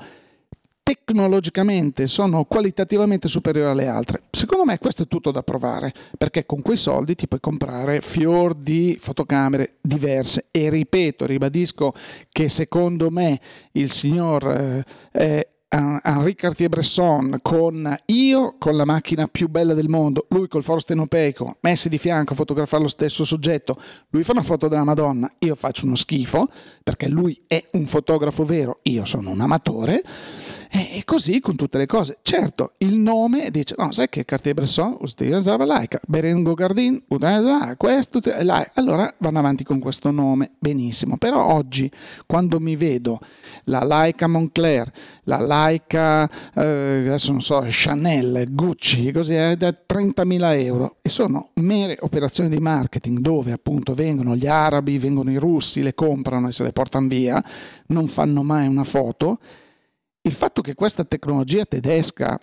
tecnologicamente 0.82 2.06
sono 2.06 2.44
qualitativamente 2.44 3.28
superiori 3.28 3.70
alle 3.70 3.86
altre. 3.86 4.22
Secondo 4.30 4.64
me 4.64 4.78
questo 4.78 5.02
è 5.02 5.08
tutto 5.08 5.30
da 5.30 5.42
provare, 5.42 5.92
perché 6.16 6.46
con 6.46 6.62
quei 6.62 6.76
soldi 6.76 7.16
ti 7.16 7.28
puoi 7.28 7.40
comprare 7.40 8.00
fior 8.00 8.54
di 8.54 8.96
fotocamere 8.98 9.78
diverse 9.80 10.46
e 10.52 10.70
ripeto, 10.70 11.26
ribadisco 11.26 11.92
che 12.30 12.48
secondo 12.48 13.10
me 13.10 13.38
il 13.72 13.90
signor 13.90 14.48
eh, 14.48 14.84
eh, 15.12 15.48
Henri 16.02 16.34
Cartier-Bresson 16.34 17.38
con 17.42 17.94
io 18.06 18.54
con 18.58 18.76
la 18.76 18.84
macchina 18.84 19.26
più 19.26 19.48
bella 19.48 19.74
del 19.74 19.88
mondo, 19.88 20.26
lui 20.30 20.48
col 20.48 20.62
foro 20.62 20.78
stenopeico, 20.78 21.58
messi 21.60 21.88
di 21.88 21.98
fianco 21.98 22.32
a 22.32 22.36
fotografare 22.36 22.82
lo 22.82 22.88
stesso 22.88 23.24
soggetto, 23.24 23.76
lui 24.10 24.22
fa 24.22 24.32
una 24.32 24.42
foto 24.42 24.68
della 24.68 24.84
Madonna, 24.84 25.30
io 25.40 25.54
faccio 25.54 25.84
uno 25.84 25.94
schifo, 25.94 26.48
perché 26.82 27.08
lui 27.08 27.38
è 27.46 27.62
un 27.72 27.86
fotografo 27.86 28.44
vero, 28.44 28.80
io 28.84 29.04
sono 29.04 29.30
un 29.30 29.40
amatore 29.40 30.02
e 30.70 31.02
così 31.04 31.40
con 31.40 31.56
tutte 31.56 31.78
le 31.78 31.86
cose. 31.86 32.18
Certo, 32.22 32.72
il 32.78 32.96
nome 32.96 33.50
dice, 33.50 33.74
no, 33.78 33.92
sai 33.92 34.08
che 34.08 34.24
Cartier-Bresson 34.24 34.96
utilizzava 35.00 35.64
Leica, 35.64 36.00
Berengo 36.06 36.54
Gardin 36.54 37.02
utilizzava 37.08 37.74
questo, 37.76 38.20
allora 38.74 39.12
vanno 39.18 39.38
avanti 39.38 39.64
con 39.64 39.78
questo 39.78 40.10
nome, 40.10 40.52
benissimo. 40.58 41.16
Però 41.16 41.44
oggi, 41.54 41.90
quando 42.26 42.60
mi 42.60 42.76
vedo 42.76 43.20
la 43.64 43.84
Leica 43.84 44.26
Moncler, 44.26 44.90
la 45.24 45.40
Leica, 45.44 46.28
eh, 46.54 47.04
adesso 47.06 47.30
non 47.30 47.40
so, 47.40 47.64
Chanel, 47.68 48.46
Gucci, 48.50 49.12
così, 49.12 49.34
è 49.34 49.56
da 49.56 49.68
30.000 49.68 50.58
euro 50.60 50.96
e 51.02 51.08
sono 51.08 51.50
mere 51.54 51.96
operazioni 52.00 52.48
di 52.48 52.58
marketing 52.58 53.18
dove 53.18 53.52
appunto 53.52 53.94
vengono 53.94 54.36
gli 54.36 54.46
arabi, 54.46 54.98
vengono 54.98 55.30
i 55.30 55.36
russi, 55.36 55.82
le 55.82 55.94
comprano 55.94 56.48
e 56.48 56.52
se 56.52 56.62
le 56.62 56.72
portano 56.72 57.08
via, 57.08 57.42
non 57.88 58.06
fanno 58.06 58.42
mai 58.42 58.66
una 58.66 58.84
foto 58.84 59.38
il 60.26 60.34
fatto 60.34 60.60
che 60.60 60.74
questa 60.74 61.04
tecnologia 61.04 61.64
tedesca, 61.64 62.38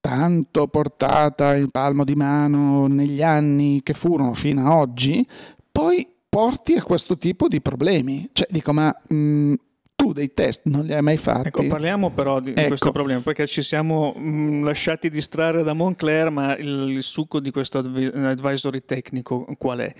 tanto 0.00 0.68
portata 0.68 1.54
in 1.54 1.70
palmo 1.70 2.04
di 2.04 2.14
mano 2.14 2.86
negli 2.86 3.22
anni 3.22 3.82
che 3.82 3.92
furono 3.92 4.32
fino 4.32 4.66
a 4.66 4.76
oggi, 4.76 5.26
poi 5.70 6.08
porti 6.28 6.74
a 6.74 6.82
questo 6.82 7.18
tipo 7.18 7.46
di 7.48 7.60
problemi. 7.60 8.28
Cioè, 8.32 8.46
dico, 8.50 8.72
ma 8.72 8.94
mh, 9.08 9.14
mm, 9.14 9.54
tu 9.94 10.12
dei 10.12 10.32
test 10.32 10.62
non 10.64 10.84
li 10.84 10.94
hai 10.94 11.02
mai 11.02 11.18
fatti. 11.18 11.48
Ecco, 11.48 11.66
parliamo 11.66 12.10
però 12.10 12.40
di 12.40 12.52
ecco. 12.52 12.68
questo 12.68 12.90
problema, 12.90 13.20
perché 13.20 13.46
ci 13.46 13.60
siamo 13.60 14.14
mh, 14.16 14.28
mm, 14.28 14.64
lasciati 14.64 15.10
distrarre 15.10 15.62
da 15.62 15.74
Moncler, 15.74 16.30
ma 16.30 16.56
il, 16.56 16.90
il 16.90 17.02
succo 17.02 17.38
di 17.38 17.50
questo 17.50 17.78
advisory 17.78 18.82
tecnico 18.86 19.44
qual 19.58 19.80
è? 19.80 19.94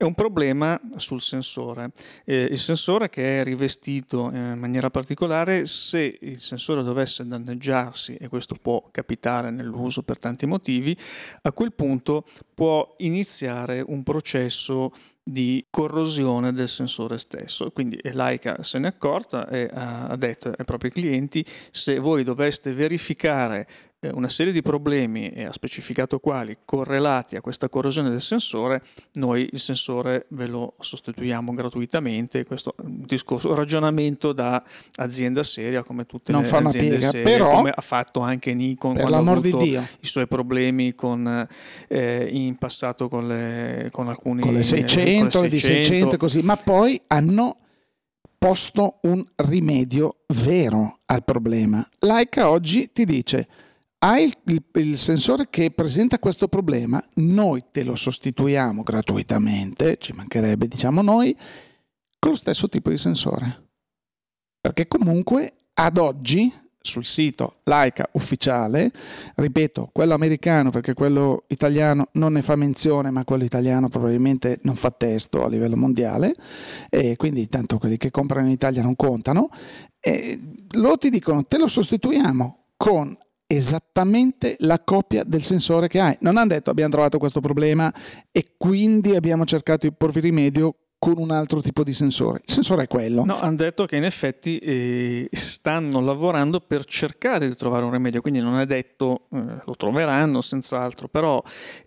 È 0.00 0.04
un 0.04 0.14
problema 0.14 0.80
sul 0.96 1.20
sensore. 1.20 1.90
Eh, 2.24 2.44
il 2.44 2.58
sensore 2.58 3.10
che 3.10 3.40
è 3.40 3.44
rivestito 3.44 4.30
in 4.32 4.56
maniera 4.58 4.88
particolare, 4.88 5.66
se 5.66 6.16
il 6.22 6.40
sensore 6.40 6.82
dovesse 6.82 7.26
danneggiarsi, 7.26 8.14
e 8.14 8.28
questo 8.28 8.54
può 8.54 8.88
capitare 8.90 9.50
nell'uso 9.50 10.02
per 10.02 10.16
tanti 10.16 10.46
motivi, 10.46 10.96
a 11.42 11.52
quel 11.52 11.74
punto 11.74 12.24
può 12.54 12.94
iniziare 13.00 13.84
un 13.86 14.02
processo 14.02 14.90
di 15.22 15.66
corrosione 15.68 16.54
del 16.54 16.68
sensore 16.70 17.18
stesso. 17.18 17.70
Quindi 17.70 18.00
Leica 18.02 18.62
se 18.62 18.78
n'è 18.78 18.88
accorta 18.88 19.46
e 19.48 19.68
ha 19.70 20.16
detto 20.16 20.48
ai 20.48 20.64
propri 20.64 20.90
clienti 20.90 21.44
se 21.70 21.98
voi 21.98 22.24
doveste 22.24 22.72
verificare 22.72 23.66
una 24.08 24.30
serie 24.30 24.52
di 24.52 24.62
problemi, 24.62 25.28
e 25.28 25.44
ha 25.44 25.52
specificato 25.52 26.18
quali, 26.20 26.56
correlati 26.64 27.36
a 27.36 27.42
questa 27.42 27.68
corrosione 27.68 28.08
del 28.08 28.22
sensore, 28.22 28.82
noi 29.14 29.48
il 29.52 29.60
sensore 29.60 30.24
ve 30.28 30.46
lo 30.46 30.74
sostituiamo 30.78 31.52
gratuitamente. 31.52 32.44
Questo 32.44 32.74
è 32.78 32.82
un 32.82 33.02
discorso, 33.04 33.50
un 33.50 33.56
ragionamento 33.56 34.32
da 34.32 34.62
azienda 34.96 35.42
seria 35.42 35.82
come 35.82 36.06
tutte 36.06 36.32
non 36.32 36.42
le 36.42 36.48
aziende 36.48 36.88
piega, 36.88 37.10
serie, 37.10 37.22
però, 37.22 37.50
come 37.56 37.72
ha 37.74 37.82
fatto 37.82 38.20
anche 38.20 38.54
Nikon 38.54 38.94
per 38.94 39.12
avuto 39.12 39.58
di 39.58 39.78
i 40.00 40.06
suoi 40.06 40.26
problemi 40.26 40.94
con, 40.94 41.46
eh, 41.88 42.28
in 42.30 42.56
passato 42.56 43.08
con, 43.08 43.28
le, 43.28 43.88
con 43.92 44.08
alcuni... 44.08 44.40
Con 44.40 44.54
le 44.54 44.62
600, 44.62 45.38
con 45.38 45.48
le 45.48 45.50
600. 45.50 45.50
di 45.50 45.58
600 45.58 46.16
così, 46.16 46.40
ma 46.40 46.56
poi 46.56 46.98
hanno 47.08 47.56
posto 48.38 49.00
un 49.02 49.22
rimedio 49.36 50.20
vero 50.28 51.00
al 51.04 51.22
problema. 51.22 51.86
Leica 51.98 52.48
oggi 52.48 52.90
ti 52.90 53.04
dice 53.04 53.46
hai 54.02 54.24
il, 54.24 54.34
il, 54.44 54.62
il, 54.74 54.98
sensore 54.98 55.48
che 55.50 55.70
presenta 55.70 56.18
questo 56.18 56.48
problema, 56.48 57.02
noi 57.14 57.62
te 57.70 57.84
lo 57.84 57.94
sostituiamo 57.94 58.82
gratuitamente, 58.82 59.96
ci 59.98 60.12
mancherebbe 60.12 60.68
diciamo 60.68 61.02
noi, 61.02 61.36
con 62.18 62.30
lo 62.30 62.36
stesso 62.36 62.68
tipo 62.68 62.90
di 62.90 62.98
sensore. 62.98 63.68
Perché 64.60 64.88
comunque 64.88 65.54
ad 65.74 65.98
oggi 65.98 66.52
sul 66.82 67.04
sito 67.04 67.56
Leica 67.64 68.08
ufficiale, 68.12 68.90
ripeto, 69.34 69.90
quello 69.92 70.14
americano 70.14 70.70
perché 70.70 70.94
quello 70.94 71.44
italiano 71.48 72.08
non 72.12 72.32
ne 72.32 72.42
fa 72.42 72.56
menzione, 72.56 73.10
ma 73.10 73.24
quello 73.24 73.44
italiano 73.44 73.88
probabilmente 73.88 74.60
non 74.62 74.76
fa 74.76 74.90
testo 74.90 75.44
a 75.44 75.48
livello 75.48 75.76
mondiale, 75.76 76.34
e 76.88 77.16
quindi 77.16 77.48
tanto 77.48 77.78
quelli 77.78 77.98
che 77.98 78.10
comprano 78.10 78.46
in 78.46 78.52
Italia 78.52 78.82
non 78.82 78.96
contano, 78.96 79.50
e 80.00 80.40
loro 80.76 80.96
ti 80.96 81.10
dicono 81.10 81.44
te 81.44 81.58
lo 81.58 81.68
sostituiamo 81.68 82.68
con 82.78 83.16
esattamente 83.52 84.54
la 84.60 84.78
copia 84.78 85.24
del 85.24 85.42
sensore 85.42 85.88
che 85.88 85.98
hai. 85.98 86.16
Non 86.20 86.36
hanno 86.36 86.46
detto 86.46 86.70
abbiamo 86.70 86.92
trovato 86.92 87.18
questo 87.18 87.40
problema 87.40 87.92
e 88.30 88.52
quindi 88.56 89.16
abbiamo 89.16 89.44
cercato 89.44 89.88
di 89.88 89.92
porvi 89.92 90.20
rimedio 90.20 90.76
con 91.00 91.14
un 91.16 91.32
altro 91.32 91.60
tipo 91.60 91.82
di 91.82 91.92
sensore. 91.92 92.42
Il 92.44 92.52
sensore 92.52 92.84
è 92.84 92.86
quello. 92.86 93.24
No, 93.24 93.40
hanno 93.40 93.56
detto 93.56 93.86
che 93.86 93.96
in 93.96 94.04
effetti 94.04 94.58
eh, 94.58 95.28
stanno 95.32 96.00
lavorando 96.00 96.60
per 96.60 96.84
cercare 96.84 97.48
di 97.48 97.56
trovare 97.56 97.84
un 97.84 97.90
rimedio, 97.90 98.20
quindi 98.20 98.38
non 98.38 98.60
è 98.60 98.66
detto 98.66 99.26
eh, 99.32 99.62
lo 99.64 99.74
troveranno 99.76 100.40
senz'altro, 100.40 101.08
però 101.08 101.42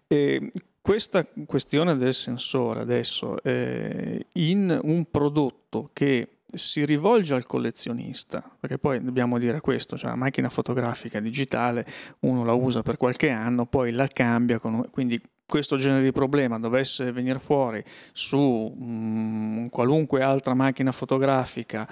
eh, 0.07 0.51
questa 0.81 1.25
questione 1.45 1.95
del 1.95 2.13
sensore 2.13 2.81
adesso 2.81 3.41
eh, 3.41 4.25
in 4.33 4.77
un 4.83 5.05
prodotto 5.09 5.91
che 5.93 6.32
si 6.53 6.85
rivolge 6.85 7.33
al 7.33 7.45
collezionista, 7.45 8.43
perché 8.59 8.77
poi 8.77 9.03
dobbiamo 9.03 9.37
dire 9.37 9.59
questo, 9.59 9.97
cioè 9.97 10.11
la 10.11 10.15
macchina 10.15 10.49
fotografica 10.49 11.19
digitale 11.19 11.85
uno 12.21 12.43
la 12.43 12.53
usa 12.53 12.81
per 12.81 12.97
qualche 12.97 13.29
anno, 13.29 13.65
poi 13.65 13.91
la 13.91 14.07
cambia, 14.07 14.59
con, 14.59 14.85
quindi 14.91 15.21
questo 15.45 15.77
genere 15.77 16.03
di 16.03 16.11
problema 16.11 16.57
dovesse 16.57 17.11
venire 17.11 17.37
fuori 17.37 17.83
su 18.11 18.39
um, 18.39 19.69
qualunque 19.69 20.21
altra 20.23 20.53
macchina 20.53 20.91
fotografica, 20.91 21.87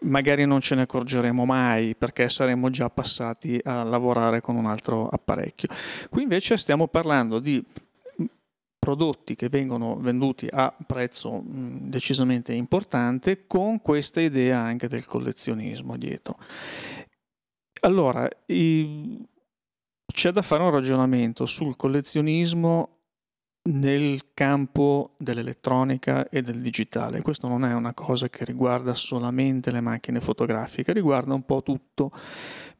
magari 0.00 0.44
non 0.44 0.60
ce 0.60 0.74
ne 0.74 0.82
accorgeremo 0.82 1.44
mai 1.44 1.96
perché 1.96 2.28
saremmo 2.28 2.70
già 2.70 2.88
passati 2.88 3.58
a 3.64 3.82
lavorare 3.82 4.40
con 4.40 4.56
un 4.56 4.66
altro 4.66 5.08
apparecchio. 5.08 5.68
Qui 6.08 6.22
invece 6.22 6.56
stiamo 6.56 6.86
parlando 6.86 7.40
di 7.40 7.64
prodotti 8.80 9.36
che 9.36 9.48
vengono 9.48 9.96
venduti 9.96 10.48
a 10.50 10.74
prezzo 10.86 11.42
mh, 11.42 11.90
decisamente 11.90 12.52
importante 12.54 13.46
con 13.46 13.80
questa 13.80 14.20
idea 14.20 14.58
anche 14.58 14.88
del 14.88 15.04
collezionismo 15.04 15.96
dietro. 15.96 16.38
Allora, 17.82 18.28
c'è 18.46 20.30
da 20.32 20.42
fare 20.42 20.62
un 20.62 20.70
ragionamento 20.70 21.46
sul 21.46 21.76
collezionismo 21.76 22.96
nel 23.62 24.32
campo 24.32 25.14
dell'elettronica 25.18 26.28
e 26.30 26.40
del 26.40 26.60
digitale. 26.60 27.20
Questo 27.20 27.48
non 27.48 27.64
è 27.64 27.74
una 27.74 27.92
cosa 27.92 28.28
che 28.30 28.44
riguarda 28.44 28.94
solamente 28.94 29.70
le 29.70 29.82
macchine 29.82 30.20
fotografiche, 30.20 30.92
riguarda 30.94 31.34
un 31.34 31.44
po' 31.44 31.62
tutto 31.62 32.10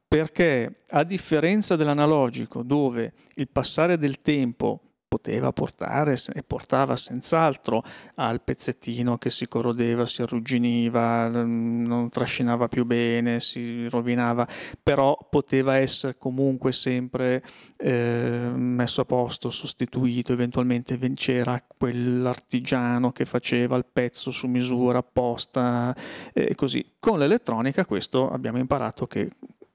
perché 0.09 0.85
a 0.89 1.05
differenza 1.05 1.77
dell'analogico 1.77 2.63
dove 2.63 3.13
il 3.35 3.49
passare 3.49 3.97
del 3.97 4.19
tempo 4.19 4.90
poteva 5.11 5.53
portare 5.53 6.15
e 6.33 6.45
portava 6.45 6.97
senz'altro 6.97 7.83
al 8.15 8.41
pezzettino 8.43 9.19
che 9.19 9.29
si 9.29 9.49
corrodeva, 9.49 10.07
si 10.07 10.23
arrugginiva, 10.23 11.27
non 11.27 12.09
trascinava 12.11 12.69
più 12.69 12.85
bene, 12.85 13.41
si 13.41 13.89
rovinava, 13.89 14.47
però 14.81 15.19
poteva 15.29 15.75
essere 15.75 16.17
comunque 16.17 16.71
sempre 16.71 17.43
eh, 17.77 18.53
messo 18.55 19.01
a 19.01 19.05
posto, 19.05 19.51
sostituito, 19.51 20.33
eventualmente 20.33 20.97
c'era 21.15 21.61
quell'artigiano 21.77 23.11
che 23.11 23.25
faceva 23.25 23.77
il 23.77 23.87
pezzo 23.93 24.31
su 24.31 24.47
misura 24.47 24.99
apposta 24.99 25.93
e 26.33 26.55
così. 26.55 26.87
Con 27.01 27.19
l'elettronica 27.19 27.85
questo 27.85 28.31
abbiamo 28.31 28.59
imparato 28.59 29.09
che 29.09 29.29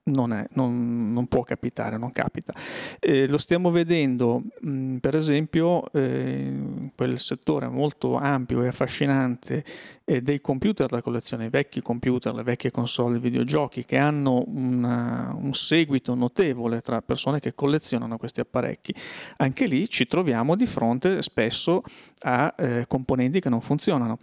non, 0.05 0.33
è, 0.33 0.45
non, 0.53 1.11
non, 1.13 1.27
può 1.27 1.41
capitare, 1.41 1.97
non 1.97 2.11
capita. 2.11 2.53
Eh, 2.99 3.27
lo 3.27 3.37
stiamo 3.37 3.71
vedendo, 3.71 4.41
mh, 4.59 4.69
mm, 4.69 4.97
per 4.97 5.15
esempio, 5.15 5.91
eh, 5.93 6.45
in 6.47 6.91
quel 6.95 7.19
settore 7.19 7.67
molto 7.67 8.15
ampio 8.15 8.63
e 8.63 8.67
affascinante 8.67 9.63
eh, 10.03 10.21
dei 10.21 10.41
computer 10.41 10.87
da 10.87 11.01
collezione, 11.01 11.45
i 11.45 11.49
vecchi 11.49 11.81
computer, 11.81 12.33
le 12.33 12.43
vecchie 12.43 12.71
console 12.71 13.19
videogiochi 13.19 13.85
che 13.85 13.97
hanno 13.97 14.43
una, 14.47 15.35
un 15.35 15.53
seguito 15.53 16.13
notevole 16.13 16.81
tra 16.81 17.01
persone 17.01 17.39
che 17.39 17.55
collezionano 17.55 18.17
questi 18.17 18.41
apparecchi. 18.41 18.93
Anche 19.37 19.65
lì 19.65 19.89
ci 19.89 20.05
troviamo 20.05 20.55
di 20.55 20.65
fronte 20.65 21.21
spesso 21.21 21.83
a 22.21 22.53
eh, 22.57 22.85
componenti 22.87 23.39
che 23.39 23.49
non 23.49 23.61
funzionano, 23.61 24.19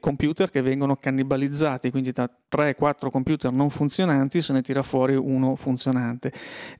computer 0.00 0.50
che 0.50 0.62
vengono 0.62 0.96
cannibalizzati, 0.96 1.90
quindi 1.90 2.10
da 2.12 2.30
3-4 2.50 3.10
computer 3.10 3.52
non 3.52 3.70
funzionanti 3.70 4.40
se 4.40 4.52
ne 4.52 4.62
tira 4.62 4.82
fuori 4.82 5.14
uno 5.14 5.56
funzionante 5.56 6.32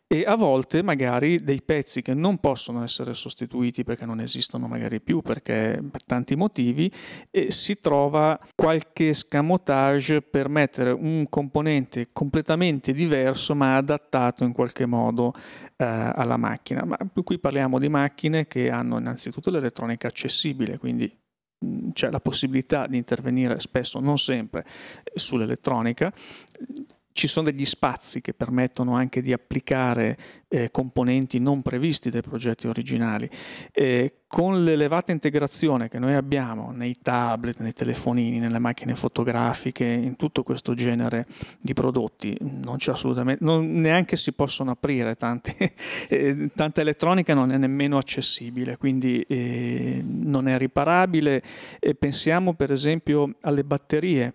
e 0.06 0.24
a 0.24 0.36
volte 0.36 0.82
magari 0.82 1.42
dei 1.42 1.60
pezzi 1.62 2.00
che 2.00 2.14
non 2.14 2.38
possono 2.38 2.84
essere 2.84 3.14
sostituiti 3.14 3.82
perché 3.82 4.06
non 4.06 4.20
esistono 4.20 4.68
magari 4.68 5.00
più 5.00 5.20
perché 5.22 5.82
per 5.90 6.04
tanti 6.04 6.36
motivi 6.36 6.90
e 7.30 7.50
si 7.50 7.80
trova 7.80 8.38
qualche 8.54 9.12
scamotage 9.12 10.22
per 10.22 10.48
mettere 10.48 10.90
un 10.90 11.26
componente 11.28 12.08
completamente 12.12 12.92
diverso 12.92 13.54
ma 13.54 13.76
adattato 13.76 14.44
in 14.44 14.52
qualche 14.52 14.86
modo 14.86 15.32
eh, 15.76 15.84
alla 16.14 16.36
macchina. 16.36 16.84
Ma 16.84 16.96
qui 17.24 17.38
parliamo 17.38 17.78
di 17.78 17.88
macchine 17.88 18.46
che 18.46 18.70
hanno 18.70 18.98
innanzitutto 18.98 19.50
l'elettronica 19.50 20.06
accessibile, 20.08 20.43
quindi 20.78 21.11
c'è 21.92 22.11
la 22.11 22.20
possibilità 22.20 22.87
di 22.87 22.96
intervenire 22.98 23.59
spesso, 23.61 24.00
non 24.00 24.18
sempre, 24.18 24.66
sull'elettronica 25.14 26.12
ci 27.14 27.28
sono 27.28 27.48
degli 27.48 27.64
spazi 27.64 28.20
che 28.20 28.35
permettono 28.35 28.96
anche 28.96 29.22
di 29.22 29.33
applicare 29.33 30.18
eh, 30.48 30.72
componenti 30.72 31.38
non 31.38 31.62
previsti 31.62 32.11
dai 32.11 32.22
progetti 32.22 32.66
originali. 32.66 33.30
Eh, 33.70 34.23
con 34.34 34.64
l'elevata 34.64 35.12
integrazione 35.12 35.88
che 35.88 36.00
noi 36.00 36.14
abbiamo 36.14 36.72
nei 36.72 36.96
tablet, 37.00 37.60
nei 37.60 37.72
telefonini, 37.72 38.40
nelle 38.40 38.58
macchine 38.58 38.96
fotografiche, 38.96 39.84
in 39.84 40.16
tutto 40.16 40.42
questo 40.42 40.74
genere 40.74 41.28
di 41.60 41.72
prodotti, 41.72 42.36
non 42.40 42.78
c'è 42.78 42.90
assolutamente, 42.90 43.44
non, 43.44 43.70
neanche 43.74 44.16
si 44.16 44.32
possono 44.32 44.72
aprire 44.72 45.14
tanti, 45.14 45.54
eh, 46.10 46.50
tanta 46.52 46.80
elettronica 46.80 47.32
non 47.32 47.52
è 47.52 47.56
nemmeno 47.58 47.96
accessibile, 47.96 48.76
quindi 48.76 49.20
eh, 49.20 50.02
non 50.04 50.48
è 50.48 50.58
riparabile. 50.58 51.40
pensiamo 51.96 52.54
per 52.54 52.72
esempio 52.72 53.36
alle 53.42 53.62
batterie 53.62 54.34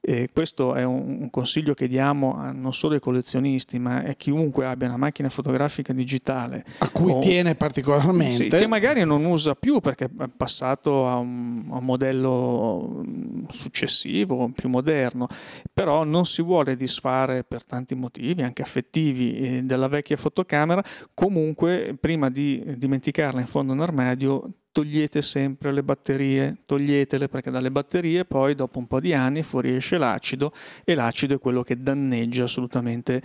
e 0.00 0.30
questo 0.32 0.74
è 0.74 0.82
un, 0.82 1.28
consiglio 1.30 1.74
che 1.74 1.86
diamo 1.86 2.36
a 2.36 2.52
non 2.52 2.72
solo 2.72 2.94
ai 2.94 3.00
collezionisti, 3.00 3.78
ma 3.78 3.98
a 3.98 4.14
chiunque 4.14 4.66
abbia 4.66 4.88
una 4.88 4.96
macchina 4.96 5.28
fotografica 5.28 5.92
digitale. 5.92 6.64
A 6.78 6.88
cui 6.88 7.12
o, 7.12 7.18
tiene 7.18 7.54
particolarmente. 7.54 8.32
Sì, 8.32 8.48
che 8.48 8.66
magari 8.66 9.04
non 9.04 9.24
usa 9.24 9.39
più 9.58 9.80
perché 9.80 10.04
è 10.04 10.28
passato 10.36 11.08
a 11.08 11.16
un, 11.16 11.68
a 11.70 11.76
un 11.78 11.84
modello 11.84 13.02
mm, 13.06 13.44
successivo, 13.48 14.50
più 14.50 14.68
moderno, 14.68 15.26
però 15.72 16.04
non 16.04 16.24
si 16.24 16.42
vuole 16.42 16.76
disfare 16.76 17.44
per 17.44 17.64
tanti 17.64 17.94
motivi, 17.94 18.42
anche 18.42 18.62
affettivi, 18.62 19.38
eh, 19.38 19.62
della 19.62 19.88
vecchia 19.88 20.16
fotocamera. 20.16 20.82
Comunque, 21.14 21.96
prima 21.98 22.30
di 22.30 22.62
dimenticarla 22.76 23.40
in 23.40 23.46
fondo 23.46 23.72
un 23.72 23.80
armadio, 23.80 24.50
togliete 24.72 25.20
sempre 25.22 25.72
le 25.72 25.82
batterie, 25.82 26.58
toglietele 26.64 27.28
perché 27.28 27.50
dalle 27.50 27.70
batterie 27.70 28.24
poi 28.24 28.54
dopo 28.54 28.78
un 28.78 28.86
po' 28.86 29.00
di 29.00 29.12
anni 29.12 29.42
fuoriesce 29.42 29.98
l'acido 29.98 30.52
e 30.84 30.94
l'acido 30.94 31.34
è 31.34 31.38
quello 31.38 31.62
che 31.62 31.82
danneggia 31.82 32.44
assolutamente 32.44 33.20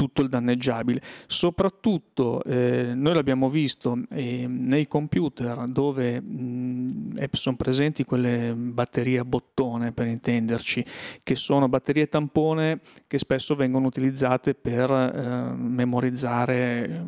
tutto 0.00 0.22
il 0.22 0.30
danneggiabile. 0.30 1.02
Soprattutto 1.26 2.42
eh, 2.44 2.92
noi 2.94 3.12
l'abbiamo 3.12 3.50
visto 3.50 3.98
eh, 4.08 4.46
nei 4.48 4.86
computer 4.86 5.64
dove 5.64 6.22
mh, 6.22 7.16
eh, 7.18 7.28
sono 7.32 7.56
presenti 7.56 8.04
quelle 8.04 8.54
batterie 8.56 9.18
a 9.18 9.26
bottone 9.26 9.92
per 9.92 10.06
intenderci, 10.06 10.82
che 11.22 11.34
sono 11.34 11.68
batterie 11.68 12.08
tampone 12.08 12.80
che 13.06 13.18
spesso 13.18 13.54
vengono 13.54 13.86
utilizzate 13.88 14.54
per 14.54 14.90
eh, 14.90 15.54
memorizzare 15.54 17.04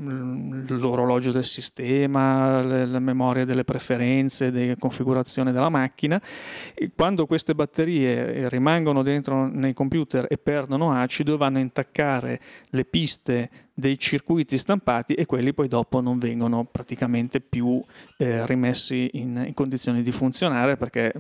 l'orologio 0.69 1.33
del 1.33 1.45
sistema, 1.45 2.61
la 2.63 2.99
memoria 2.99 3.47
delle 3.47 3.65
preferenze, 3.65 4.51
delle 4.51 4.77
configurazioni 4.77 5.51
della 5.51 5.71
macchina. 5.71 6.21
E 6.75 6.91
quando 6.95 7.25
queste 7.25 7.55
batterie 7.55 8.35
eh, 8.35 8.49
rimangono 8.51 9.03
dentro 9.03 9.47
nei 9.47 9.73
computer 9.73 10.27
e 10.29 10.37
perdono 10.37 10.93
acido 10.93 11.39
vanno 11.39 11.57
a 11.57 11.61
intaccare 11.63 12.39
le 12.69 12.82
le 12.83 12.91
piste 12.91 13.33
dei 13.83 13.99
circuiti 13.99 14.57
stampati 14.57 15.15
e 15.15 15.27
quelli 15.27 15.53
poi 15.53 15.67
dopo 15.67 16.01
non 16.01 16.21
vengono 16.21 16.65
praticamente 16.65 17.41
più 17.41 17.83
eh, 18.19 18.47
rimessi 18.47 19.11
in, 19.15 19.43
in, 19.45 19.55
condizioni 19.55 20.03
di 20.03 20.13
funzionare 20.13 20.77
perché 20.77 21.13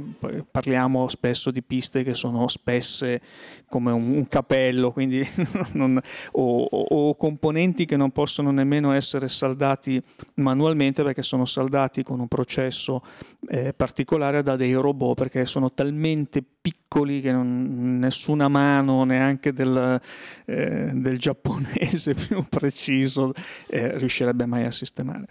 parliamo 0.49 1.09
spesso 1.09 1.51
di 1.51 1.61
piste 1.61 2.05
che 2.05 2.15
sono 2.15 2.47
spesse 2.47 3.21
come 3.69 3.91
un, 3.91 4.13
un 4.13 4.29
capello 4.29 4.93
quindi 4.93 5.27
non, 5.75 6.01
o, 6.33 6.63
o, 6.63 7.17
componenti 7.17 7.85
che 7.85 7.97
non 7.97 8.13
possono 8.13 8.53
nemmeno 8.53 8.93
essere 8.93 9.27
saldati 9.29 10.01
manualmente 10.35 11.03
perché 11.03 11.23
sono 11.23 11.45
saldati 11.45 12.05
con 12.05 12.21
un 12.21 12.29
processo 12.29 13.03
eh, 13.49 13.75
particolare 13.75 14.43
da 14.43 14.55
dei 14.55 14.75
robot 14.75 15.17
perché 15.17 15.47
sono 15.47 15.73
talmente 15.73 16.45
piccoli 16.63 17.21
che 17.21 17.33
non, 17.33 17.99
nessuna 17.99 18.47
mano 18.47 19.03
neanche 19.03 19.53
del, 19.53 20.01
eh, 20.45 20.91
del 20.95 21.19
giapponese 21.19 22.15
più 22.15 22.45
preciso 22.59 23.33
eh, 23.69 23.97
riuscirebbe 23.97 24.45
mai 24.45 24.65
a 24.65 24.71
sistemare. 24.71 25.27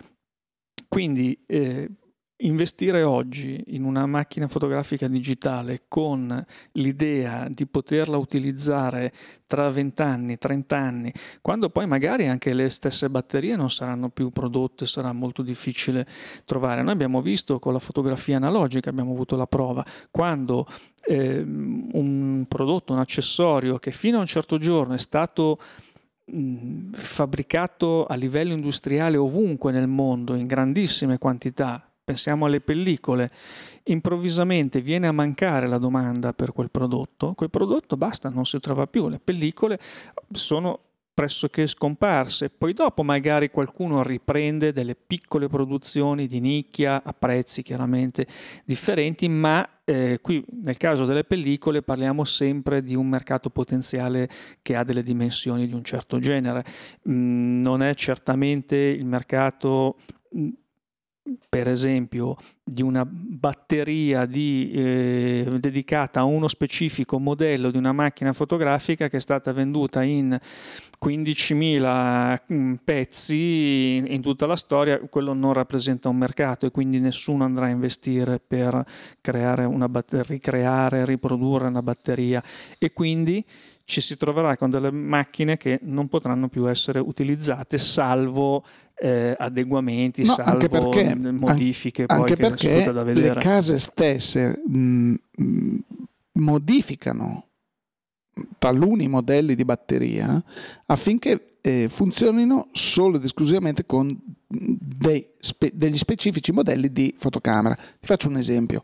Quindi 0.88 1.38
eh, 1.46 1.88
investire 2.42 3.04
oggi 3.04 3.64
in 3.68 3.84
una 3.84 4.06
macchina 4.06 4.48
fotografica 4.48 5.08
digitale 5.08 5.84
con 5.88 6.44
l'idea 6.74 7.48
di 7.50 7.68
poterla 7.68 8.18
utilizzare 8.18 9.14
tra 9.46 9.70
20 9.70 10.02
anni, 10.02 10.38
30 10.38 10.78
anni, 10.78 11.14
quando 11.42 11.70
poi 11.70 11.86
magari 11.86 12.28
anche 12.28 12.54
le 12.54 12.70
stesse 12.70 13.10
batterie 13.10 13.56
non 13.56 13.70
saranno 13.70 14.10
più 14.10 14.32
prodotte, 14.32 14.88
sarà 14.88 15.14
molto 15.14 15.44
difficile 15.44 16.08
trovare. 16.46 16.82
Noi 16.82 16.94
abbiamo 16.94 17.22
visto 17.22 17.60
con 17.60 17.74
la 17.74 17.80
fotografia 17.80 18.38
analogica, 18.38 18.90
abbiamo 18.90 19.12
avuto 19.12 19.36
la 19.36 19.48
prova, 19.48 19.86
quando 20.10 20.66
eh, 21.04 21.40
un 21.42 22.46
prodotto, 22.48 22.94
un 22.94 23.00
accessorio 23.00 23.78
che 23.78 23.92
fino 23.92 24.18
a 24.18 24.22
un 24.22 24.28
certo 24.28 24.58
giorno 24.58 24.94
è 24.94 25.00
stato 25.00 25.60
fabbricato 26.92 28.06
a 28.06 28.16
livello 28.16 28.54
industriale 28.54 29.18
ovunque 29.18 29.72
nel 29.72 29.88
mondo 29.88 30.36
in 30.36 30.48
grandissime 30.48 31.18
quantità, 31.18 31.86
pensiamo 32.04 32.46
alle 32.46 32.62
pellicole, 32.62 33.32
improvvisamente 33.84 34.82
viene 34.82 35.08
a 35.08 35.12
mancare 35.12 35.68
la 35.68 35.78
domanda 35.78 36.34
per 36.34 36.54
quel 36.54 36.72
prodotto, 36.72 37.34
quel 37.34 37.50
prodotto 37.50 37.98
basta, 37.98 38.30
non 38.30 38.46
si 38.46 38.60
trova 38.60 38.88
più, 38.88 39.08
le 39.08 39.20
pellicole 39.20 39.80
sono 40.32 40.80
pressoché 41.14 41.68
scomparse, 41.68 42.50
poi 42.50 42.74
dopo 42.74 43.04
magari 43.04 43.50
qualcuno 43.50 44.02
riprende 44.02 44.72
delle 44.72 44.96
piccole 44.96 45.48
produzioni 45.48 46.26
di 46.26 46.40
nicchia 46.40 47.04
a 47.04 47.14
prezzi 47.14 47.62
chiaramente 47.62 48.26
differenti, 48.66 49.28
ma 49.28 49.68
eh, 49.84 50.20
qui 50.22 50.44
nel 50.64 50.78
caso 50.78 51.06
delle 51.06 51.24
pellicole 51.24 51.82
parliamo 51.82 52.24
sempre 52.24 52.82
di 52.82 52.96
un 52.96 53.08
mercato 53.08 53.50
potenziale 53.50 54.30
che 54.62 54.76
ha 54.76 54.84
delle 54.84 55.04
dimensioni 55.04 55.68
di 55.68 55.74
un 55.74 55.84
certo 55.84 56.20
genere, 56.20 56.64
mm, 57.10 57.62
non 57.62 57.84
è 57.84 57.94
certamente 57.94 58.78
il 58.78 59.06
mercato 59.06 59.98
mm, 60.36 60.50
per 61.48 61.68
esempio 61.68 62.36
di 62.64 62.82
una 62.82 63.06
batteria 63.06 64.26
di, 64.26 64.72
eh, 64.74 65.58
dedicata 65.60 66.22
a 66.22 66.24
uno 66.24 66.48
specifico 66.48 67.20
modello 67.20 67.70
di 67.70 67.78
una 67.78 67.92
macchina 67.92 68.34
fotografica 68.34 69.08
che 69.08 69.18
è 69.18 69.20
stata 69.20 69.52
venduta 69.54 70.02
in 70.02 70.38
15.000 71.04 72.40
mm, 72.52 72.74
pezzi 72.84 74.04
in, 74.08 74.22
tutta 74.22 74.46
la 74.46 74.56
storia, 74.56 75.00
quello 75.00 75.34
non 75.34 75.54
rappresenta 75.54 76.10
un 76.10 76.18
mercato 76.18 76.66
e 76.66 76.72
quindi 76.72 77.00
nessuno 77.00 77.44
andrà 77.44 77.66
a 77.66 77.70
investire 77.70 78.40
per 78.40 78.84
creare 79.20 79.66
una 79.66 79.90
batteria, 79.90 80.26
ricreare, 80.28 81.06
riprodurre 81.06 81.68
una 81.68 81.84
batteria. 81.84 82.42
E 82.80 82.94
quindi 82.94 83.44
ci 83.92 84.00
si 84.00 84.16
troverà 84.16 84.56
con 84.56 84.70
delle 84.70 84.90
macchine 84.90 85.58
che 85.58 85.82
non 85.84 86.08
potranno 86.08 86.48
più 86.48 86.70
essere 86.70 87.00
utilizzate 87.00 87.78
salvo 87.78 88.64
eh, 88.96 89.36
adeguamenti, 89.38 90.24
no, 90.24 90.32
salvo 90.32 90.70
perché, 90.70 91.14
modifiche 91.14 92.06
anche 92.08 92.38
poi 92.38 92.50
perché 92.52 92.90
le 93.14 93.34
case 93.34 93.80
stesse 93.80 94.64
mh, 94.66 95.14
mh, 95.36 95.78
modificano 96.36 97.48
taluni 98.58 99.10
modelli 99.10 99.56
di 99.56 99.66
batteria 99.66 100.42
affinché 100.86 101.50
eh, 101.60 101.88
funzionino 101.90 102.70
solo 102.72 103.18
ed 103.18 103.26
esclusivamente 103.26 103.86
con 103.86 104.18
spe- 105.38 105.72
degli 105.74 105.98
specifici 105.98 106.54
modelli 106.54 106.94
di 106.94 107.14
fotocamera. 107.18 107.76
Ti 107.76 108.08
faccio 108.08 108.30
un 108.30 108.38
esempio 108.38 108.84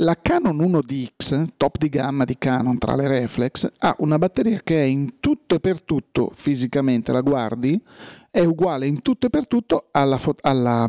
La 0.00 0.16
Canon 0.20 0.56
1DX, 0.58 1.48
top 1.56 1.76
di 1.76 1.88
gamma 1.88 2.24
di 2.24 2.38
Canon 2.38 2.78
tra 2.78 2.94
le 2.94 3.08
reflex, 3.08 3.68
ha 3.78 3.96
una 3.98 4.16
batteria 4.16 4.60
che 4.62 4.80
è 4.80 4.84
in 4.84 5.18
tutto 5.18 5.56
e 5.56 5.60
per 5.60 5.82
tutto, 5.82 6.30
fisicamente 6.32 7.10
la 7.10 7.20
guardi, 7.20 7.82
è 8.30 8.44
uguale 8.44 8.86
in 8.86 9.02
tutto 9.02 9.26
e 9.26 9.30
per 9.30 9.48
tutto 9.48 9.88
alla, 9.90 10.20
alla, 10.42 10.88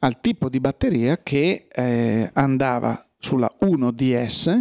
al 0.00 0.20
tipo 0.20 0.50
di 0.50 0.60
batteria 0.60 1.22
che 1.22 1.68
eh, 1.72 2.30
andava 2.34 3.02
sulla 3.18 3.50
1DS, 3.62 4.60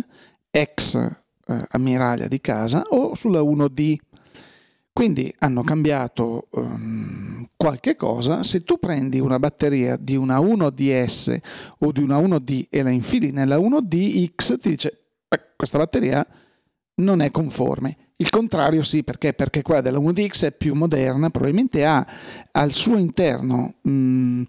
ex 0.49 0.95
eh, 0.95 1.65
ammiraglia 1.67 2.29
di 2.29 2.39
casa, 2.39 2.83
o 2.91 3.15
sulla 3.15 3.41
1D 3.41 3.97
quindi 4.99 5.33
hanno 5.39 5.63
cambiato 5.63 6.49
um, 6.49 7.47
qualche 7.55 7.95
cosa. 7.95 8.43
Se 8.43 8.65
tu 8.65 8.79
prendi 8.79 9.21
una 9.21 9.39
batteria 9.39 9.95
di 9.95 10.17
una 10.17 10.39
1DS 10.39 11.37
o 11.77 11.93
di 11.93 12.03
una 12.03 12.19
1D 12.19 12.65
e 12.69 12.83
la 12.83 12.89
infili 12.89 13.31
nella 13.31 13.55
1DX, 13.59 14.59
ti 14.59 14.69
dice 14.71 15.03
beh, 15.25 15.53
questa 15.55 15.77
batteria 15.77 16.27
non 16.95 17.21
è 17.21 17.31
conforme. 17.31 17.95
Il 18.17 18.29
contrario 18.29 18.83
sì, 18.83 19.05
perché? 19.05 19.31
Perché 19.31 19.61
quella 19.61 19.79
della 19.79 19.99
1DX 19.99 20.47
è 20.47 20.51
più 20.51 20.75
moderna, 20.75 21.29
probabilmente 21.29 21.85
ha 21.85 22.05
al 22.51 22.73
suo 22.73 22.97
interno 22.97 23.75
um, 23.83 24.43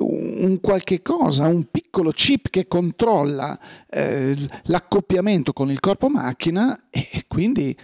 un 0.00 0.58
qualche 0.60 1.00
cosa, 1.00 1.46
un 1.46 1.64
piccolo 1.70 2.10
chip 2.10 2.50
che 2.50 2.68
controlla 2.68 3.58
eh, 3.88 4.36
l'accoppiamento 4.64 5.54
con 5.54 5.70
il 5.70 5.80
corpo 5.80 6.10
macchina 6.10 6.88
e 6.90 7.24
quindi 7.26 7.74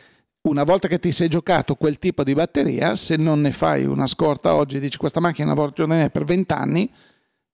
una 0.49 0.65
volta 0.65 0.89
che 0.89 0.99
ti 0.99 1.13
sei 1.13 1.29
giocato 1.29 1.75
quel 1.75 1.99
tipo 1.99 2.25
di 2.25 2.35
batteria, 2.35 2.95
se 2.95 3.17
non 3.17 3.41
ne 3.41 3.53
fai 3.53 3.85
una 3.85 4.07
scorta 4.07 4.55
oggi 4.55 4.79
e 4.79 4.81
dici 4.81 4.97
questa 4.97 5.21
macchina 5.21 5.49
la 5.49 5.55
voglio 5.55 5.73
tenere 5.73 6.11
per 6.11 6.25
20 6.25 6.53
anni, 6.53 6.91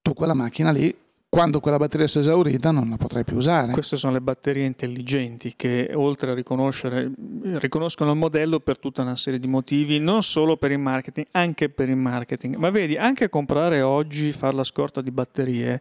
tu 0.01 0.15
quella 0.15 0.35
macchina 0.35 0.71
lì 0.71 0.95
quando 1.35 1.59
quella 1.59 1.79
batteria 1.79 2.07
si 2.07 2.19
è 2.19 2.21
esaurita 2.21 2.71
non 2.71 2.89
la 2.89 2.97
potrai 2.97 3.25
più 3.25 3.37
usare. 3.37 3.73
Queste 3.73 3.97
sono 3.97 4.13
le 4.13 4.21
batterie 4.21 4.65
intelligenti 4.65 5.55
che 5.57 5.91
oltre 5.93 6.31
a 6.31 6.35
riconoscere, 6.35 7.11
riconoscono 7.55 8.13
il 8.13 8.17
modello 8.17 8.61
per 8.61 8.79
tutta 8.79 9.03
una 9.03 9.17
serie 9.17 9.41
di 9.41 9.49
motivi, 9.49 9.99
non 9.99 10.23
solo 10.23 10.57
per 10.57 10.71
il 10.71 10.79
marketing, 10.79 11.27
anche 11.33 11.71
per 11.71 11.89
il 11.89 11.97
marketing. 11.97 12.55
Ma 12.55 12.71
vedi, 12.71 12.97
anche 12.97 13.29
comprare 13.29 13.83
oggi, 13.83 14.31
fare 14.31 14.55
la 14.55 14.63
scorta 14.63 15.01
di 15.01 15.11
batterie, 15.11 15.81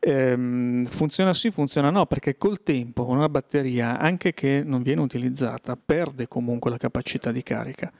ehm, 0.00 0.84
funziona 0.84 1.32
sì, 1.32 1.50
funziona 1.50 1.88
no, 1.88 2.04
perché 2.04 2.36
col 2.36 2.62
tempo 2.62 3.08
una 3.08 3.30
batteria, 3.30 3.98
anche 3.98 4.34
che 4.34 4.62
non 4.62 4.82
viene 4.82 5.00
utilizzata, 5.00 5.78
perde 5.82 6.28
comunque 6.28 6.68
la 6.70 6.76
capacità 6.76 7.32
di 7.32 7.42
carica. 7.42 7.90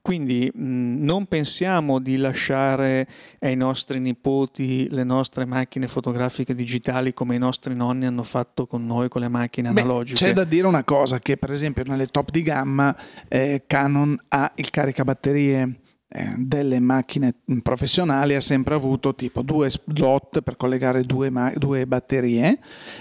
Quindi 0.00 0.50
mh, 0.52 1.04
non 1.04 1.26
pensiamo 1.26 1.98
di 1.98 2.16
lasciare 2.16 3.06
ai 3.40 3.56
nostri 3.56 4.00
nipoti 4.00 4.88
le 4.90 5.04
nostre 5.04 5.44
macchine 5.44 5.88
fotografiche 5.88 6.54
digitali 6.54 7.14
come 7.14 7.36
i 7.36 7.38
nostri 7.38 7.74
nonni 7.74 8.06
hanno 8.06 8.22
fatto 8.22 8.66
con 8.66 8.84
noi 8.84 9.08
con 9.08 9.20
le 9.20 9.28
macchine 9.28 9.72
Beh, 9.72 9.80
analogiche. 9.80 10.24
C'è 10.24 10.32
da 10.32 10.44
dire 10.44 10.66
una 10.66 10.84
cosa 10.84 11.18
che 11.18 11.36
per 11.36 11.52
esempio 11.52 11.84
nelle 11.86 12.06
top 12.06 12.30
di 12.30 12.42
gamma 12.42 12.94
eh, 13.28 13.62
Canon 13.66 14.18
ha 14.28 14.52
il 14.56 14.70
caricabatterie 14.70 15.80
delle 16.36 16.78
macchine 16.78 17.34
professionali 17.62 18.34
ha 18.34 18.40
sempre 18.40 18.74
avuto 18.74 19.14
tipo 19.14 19.42
due 19.42 19.70
slot 19.70 20.42
per 20.42 20.56
collegare 20.56 21.02
due, 21.04 21.30
ma- 21.30 21.52
due 21.56 21.86
batterie, 21.86 22.58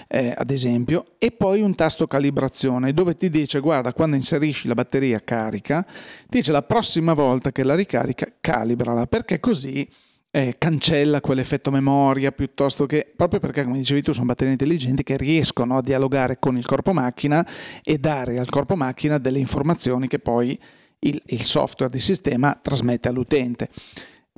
eh, 0.07 0.33
ad 0.35 0.49
esempio, 0.49 1.15
e 1.17 1.31
poi 1.31 1.61
un 1.61 1.75
tasto 1.75 2.07
calibrazione 2.07 2.93
dove 2.93 3.17
ti 3.17 3.29
dice 3.29 3.59
guarda 3.59 3.93
quando 3.93 4.15
inserisci 4.15 4.67
la 4.67 4.75
batteria 4.75 5.21
carica, 5.23 5.83
ti 5.83 6.37
dice 6.37 6.51
la 6.51 6.63
prossima 6.63 7.13
volta 7.13 7.51
che 7.51 7.63
la 7.63 7.75
ricarica 7.75 8.31
calibrala 8.39 9.05
perché 9.07 9.39
così 9.39 9.87
eh, 10.33 10.55
cancella 10.57 11.19
quell'effetto 11.19 11.71
memoria 11.71 12.31
piuttosto 12.31 12.85
che 12.85 13.11
proprio 13.13 13.41
perché 13.41 13.65
come 13.65 13.77
dicevi 13.77 14.01
tu 14.01 14.13
sono 14.13 14.27
batterie 14.27 14.53
intelligenti 14.53 15.03
che 15.03 15.17
riescono 15.17 15.77
a 15.77 15.81
dialogare 15.81 16.39
con 16.39 16.55
il 16.55 16.65
corpo 16.65 16.93
macchina 16.93 17.45
e 17.83 17.97
dare 17.97 18.39
al 18.39 18.49
corpo 18.49 18.77
macchina 18.77 19.17
delle 19.17 19.39
informazioni 19.39 20.07
che 20.07 20.19
poi 20.19 20.57
il, 21.01 21.21
il 21.27 21.45
software 21.45 21.91
di 21.91 21.99
sistema 21.99 22.57
trasmette 22.61 23.07
all'utente. 23.07 23.69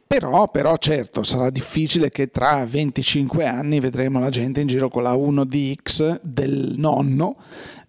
Però, 0.05 0.49
però, 0.49 0.77
certo, 0.77 1.23
sarà 1.23 1.49
difficile 1.49 2.11
che 2.11 2.29
tra 2.29 2.65
25 2.65 3.47
anni 3.47 3.79
vedremo 3.79 4.19
la 4.19 4.29
gente 4.29 4.61
in 4.61 4.67
giro 4.67 4.89
con 4.89 5.01
la 5.01 5.13
1DX 5.13 6.19
del 6.21 6.75
nonno, 6.77 7.37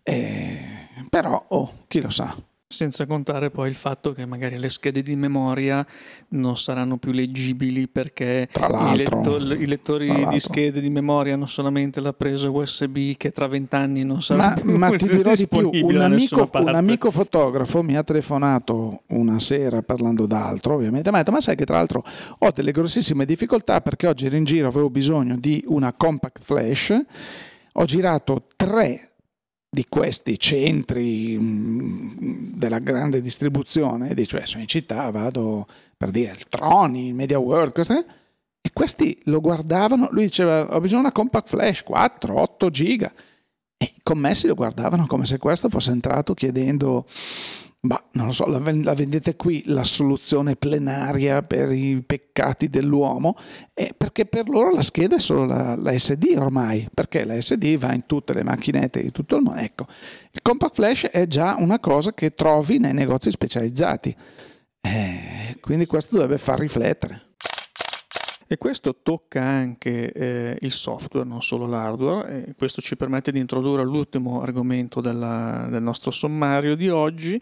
eh, 0.02 0.88
però, 1.10 1.44
oh, 1.48 1.84
chi 1.87 2.00
lo 2.00 2.10
sa. 2.10 2.34
Senza 2.74 3.06
contare 3.06 3.50
poi 3.50 3.68
il 3.68 3.76
fatto 3.76 4.12
che 4.12 4.26
magari 4.26 4.58
le 4.58 4.68
schede 4.68 5.00
di 5.00 5.14
memoria 5.14 5.87
non 6.30 6.58
saranno 6.58 6.96
più 6.96 7.12
leggibili 7.12 7.87
perché 7.87 8.48
i, 8.52 8.96
letto- 8.96 9.37
i, 9.37 9.64
lettori 9.64 10.26
di 10.26 10.40
schede 10.40 10.80
di 10.80 10.90
memoria 10.90 11.34
hanno 11.34 11.46
solamente 11.46 12.00
la 12.00 12.12
presa 12.12 12.50
USB 12.50 13.12
che 13.16 13.30
tra 13.30 13.46
vent'anni 13.46 14.02
non 14.02 14.20
sarà 14.20 14.48
ma, 14.48 14.54
più 14.60 14.76
Ma 14.76 14.90
ti 14.90 15.06
dirò 15.06 15.34
di 15.34 15.46
più, 15.46 15.70
un 15.72 16.00
amico, 16.00 16.50
un 16.52 16.74
amico, 16.74 17.12
fotografo 17.12 17.84
mi 17.84 17.96
ha 17.96 18.02
telefonato 18.02 19.02
una 19.10 19.38
sera 19.38 19.82
parlando 19.82 20.26
d'altro 20.26 20.74
ovviamente, 20.74 21.10
mi 21.10 21.14
ha 21.14 21.18
detto 21.18 21.30
ma 21.30 21.40
sai 21.40 21.54
che 21.54 21.64
tra 21.64 21.76
l'altro 21.76 22.02
ho 22.38 22.50
delle 22.50 22.72
grossissime 22.72 23.24
difficoltà 23.24 23.82
perché 23.82 24.08
oggi 24.08 24.26
ero 24.26 24.34
in 24.34 24.42
giro, 24.42 24.66
avevo 24.66 24.90
bisogno 24.90 25.37
di 25.38 25.62
una 25.68 25.92
compact 25.92 26.40
flash, 26.42 27.00
ho 27.74 27.84
girato 27.84 28.46
tre 28.56 29.13
di 29.74 29.87
questi 29.88 30.38
centri 30.38 31.37
mm, 31.38 32.52
della 32.54 32.78
grande 32.78 33.20
distribuzione, 33.20 34.14
cioè 34.24 34.46
sono 34.46 34.62
in 34.62 34.68
città, 34.68 35.10
vado 35.10 35.66
per 35.96 36.10
dire 36.10 36.30
il 36.30 36.46
Troni, 36.48 37.08
il 37.08 37.14
Media 37.14 37.38
World, 37.38 37.72
queste, 37.72 38.06
e 38.60 38.70
questi 38.72 39.18
lo 39.24 39.40
guardavano, 39.40 40.08
lui 40.12 40.24
diceva 40.24 40.74
ho 40.74 40.80
bisogno 40.80 41.00
di 41.00 41.06
una 41.06 41.12
compact 41.12 41.48
flash 41.48 41.82
4, 41.82 42.40
8 42.40 42.70
giga, 42.70 43.12
e 43.76 43.92
i 43.96 44.00
commessi 44.02 44.46
lo 44.46 44.54
guardavano 44.54 45.06
come 45.06 45.26
se 45.26 45.38
questo 45.38 45.68
fosse 45.68 45.90
entrato 45.90 46.34
chiedendo 46.34 47.04
Bah, 47.84 48.02
non 48.12 48.24
lo 48.24 48.32
so, 48.32 48.46
la, 48.46 48.58
vendete 48.58 49.36
qui 49.36 49.62
la 49.66 49.84
soluzione 49.84 50.56
plenaria 50.56 51.42
per 51.42 51.70
i 51.70 52.02
peccati 52.02 52.70
dell'uomo? 52.70 53.36
Eh, 53.74 53.92
perché 53.94 54.24
per 54.24 54.48
loro 54.48 54.72
la 54.72 54.80
scheda 54.80 55.16
è 55.16 55.20
solo 55.20 55.44
la, 55.44 55.76
la, 55.76 55.92
SD 55.92 56.34
ormai, 56.38 56.88
perché 56.94 57.24
la 57.24 57.38
SD 57.38 57.76
va 57.76 57.92
in 57.92 58.06
tutte 58.06 58.32
le 58.32 58.42
macchinette 58.42 59.02
di 59.02 59.10
tutto 59.10 59.36
il 59.36 59.42
mondo. 59.42 59.60
Ecco, 59.60 59.86
il 60.30 60.40
compact 60.40 60.76
flash 60.76 61.08
è 61.08 61.26
già 61.26 61.56
una 61.58 61.78
cosa 61.78 62.14
che 62.14 62.34
trovi 62.34 62.78
nei 62.78 62.94
negozi 62.94 63.30
specializzati, 63.30 64.16
eh, 64.80 65.58
quindi 65.60 65.84
questo 65.84 66.14
dovrebbe 66.14 66.38
far 66.38 66.60
riflettere. 66.60 67.33
E 68.46 68.59
questo 68.59 68.96
tocca 69.02 69.42
anche 69.42 70.12
eh, 70.12 70.57
il 70.61 70.72
software, 70.72 71.26
non 71.26 71.42
solo 71.42 71.66
l'hardware, 71.66 72.46
e 72.46 72.54
questo 72.54 72.80
ci 72.80 72.96
permette 72.96 73.33
di 73.33 73.38
introdurre 73.38 73.85
l'ultimo 73.85 74.42
argomento 74.42 75.00
della, 75.00 75.66
del 75.70 75.83
nostro 75.83 76.11
sommario 76.11 76.74
di 76.74 76.88
oggi, 76.88 77.40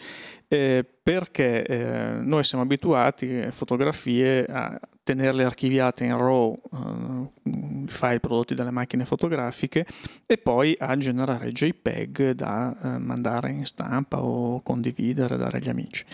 eh, 0.48 0.84
perché 1.02 1.64
eh, 1.64 2.20
noi 2.20 2.44
siamo 2.44 2.62
abituati 2.62 3.34
a 3.34 3.50
fotografie 3.50 4.44
a 4.44 4.78
tenerle 5.02 5.44
archiviate 5.44 6.04
in 6.04 6.16
RAW, 6.16 6.54
eh, 6.72 7.86
file 7.86 8.20
prodotti 8.20 8.54
dalle 8.54 8.70
macchine 8.70 9.04
fotografiche, 9.04 9.84
e 10.26 10.38
poi 10.38 10.76
a 10.78 10.94
generare 10.96 11.50
JPEG 11.50 12.30
da 12.30 12.76
eh, 12.80 12.98
mandare 12.98 13.50
in 13.50 13.66
stampa 13.66 14.22
o 14.22 14.62
condividere, 14.62 15.36
dare 15.36 15.58
agli 15.58 15.68
amici. 15.68 16.04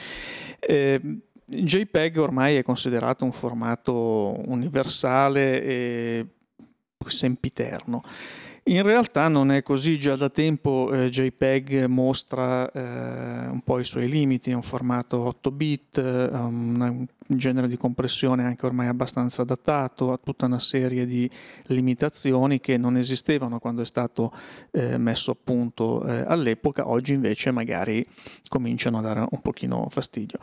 JPEG 1.49 2.19
ormai 2.19 2.57
è 2.57 2.63
considerato 2.63 3.25
un 3.25 3.33
formato 3.33 4.39
universale 4.47 5.63
e 5.63 6.27
sempiterno. 7.07 8.03
In 8.69 8.83
realtà 8.83 9.29
non 9.29 9.51
è 9.51 9.63
così, 9.63 9.99
già 9.99 10.15
da 10.15 10.29
tempo 10.29 10.91
eh, 10.93 11.09
JPEG 11.09 11.87
mostra 11.87 12.71
eh, 12.71 13.47
un 13.49 13.63
po' 13.65 13.79
i 13.79 13.85
suoi 13.85 14.11
limiti, 14.11 14.51
è 14.51 14.55
un 14.55 14.61
formato 14.61 15.21
8 15.21 15.51
bit, 15.51 15.97
eh, 15.97 16.29
un 16.35 17.07
genere 17.29 17.69
di 17.69 17.77
compressione 17.77 18.45
anche 18.45 18.67
ormai 18.67 18.87
abbastanza 18.87 19.43
adattato 19.43 20.13
a 20.13 20.19
tutta 20.23 20.47
una 20.47 20.59
serie 20.59 21.07
di 21.07 21.31
limitazioni 21.67 22.61
che 22.61 22.77
non 22.77 22.97
esistevano 22.97 23.59
quando 23.59 23.83
è 23.83 23.87
stato 23.87 24.33
eh, 24.71 24.97
messo 24.99 25.31
a 25.31 25.37
punto 25.43 26.05
eh, 26.05 26.25
all'epoca, 26.27 26.89
oggi 26.89 27.15
invece 27.15 27.51
magari 27.51 28.07
cominciano 28.49 28.99
a 28.99 29.01
dare 29.03 29.27
un 29.31 29.41
pochino 29.41 29.87
fastidio. 29.89 30.39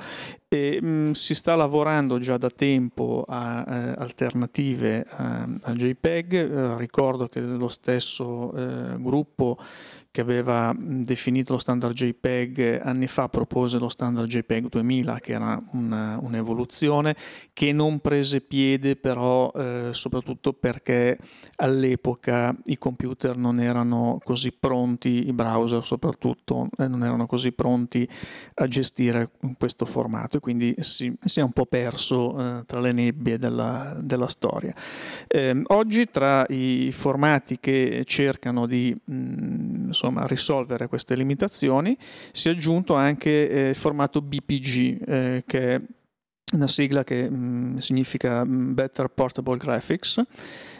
E, 0.47 0.79
mh, 0.81 0.87
mm, 0.87 1.11
si 1.11 1.35
sta 1.35 1.55
lavorando 1.55 2.17
già 2.17 2.37
da 2.37 2.49
tempo 2.49 3.23
a 3.27 3.65
eh, 3.67 3.93
alternative 3.97 5.05
a 5.09 5.73
JPEG, 5.73 6.77
ricordo 6.77 7.27
che 7.27 7.39
lo 7.39 7.67
stesso 7.67 8.14
stesso 8.15 8.53
eh, 8.55 8.97
gruppo 8.99 9.57
che 10.15 10.21
aveva 10.21 10.73
definito 10.79 11.51
lo 11.51 11.59
standard 11.59 11.93
JPEG 11.93 12.79
anni 12.81 13.05
fa 13.05 13.27
propose 13.27 13.77
lo 13.77 13.89
standard 13.89 14.29
JPEG 14.29 14.69
2000 14.69 15.19
che 15.19 15.33
era 15.33 15.61
una, 15.73 16.17
un'evoluzione 16.21 17.17
che 17.51 17.73
non 17.73 17.99
prese 17.99 18.39
piede 18.39 18.95
però 18.95 19.51
eh, 19.51 19.89
soprattutto 19.91 20.53
perché 20.53 21.17
all'epoca 21.57 22.55
i 22.67 22.77
computer 22.77 23.35
non 23.35 23.59
erano 23.59 24.17
così 24.23 24.53
pronti, 24.57 25.27
i 25.27 25.33
browser 25.33 25.83
soprattutto 25.83 26.69
eh, 26.77 26.87
non 26.87 27.03
erano 27.03 27.25
così 27.25 27.51
pronti 27.51 28.07
a 28.53 28.67
gestire 28.67 29.31
questo 29.57 29.85
formato 29.85 30.37
e 30.37 30.39
quindi 30.39 30.73
si, 30.79 31.13
si 31.25 31.41
è 31.41 31.43
un 31.43 31.51
po' 31.51 31.65
perso 31.65 32.39
eh, 32.39 32.63
tra 32.65 32.79
le 32.79 32.93
nebbie 32.93 33.37
della, 33.37 33.97
della 33.99 34.29
storia. 34.29 34.73
Ehm, 35.27 35.63
oggi 35.67 36.09
tra 36.09 36.45
i 36.47 36.93
formati 36.93 37.59
che 37.59 38.03
cercano 38.05 38.65
di 38.65 38.95
mh, 39.03 39.89
insomma, 40.07 40.27
risolvere 40.27 40.87
queste 40.87 41.15
limitazioni, 41.15 41.97
si 42.31 42.49
è 42.49 42.51
aggiunto 42.51 42.95
anche 42.95 43.49
eh, 43.49 43.69
il 43.69 43.75
formato 43.75 44.21
BPG, 44.21 45.07
eh, 45.07 45.43
che 45.45 45.75
è 45.75 45.81
una 46.53 46.67
sigla 46.67 47.03
che 47.03 47.29
mh, 47.29 47.77
significa 47.77 48.45
Better 48.45 49.07
Portable 49.07 49.57
Graphics, 49.57 50.21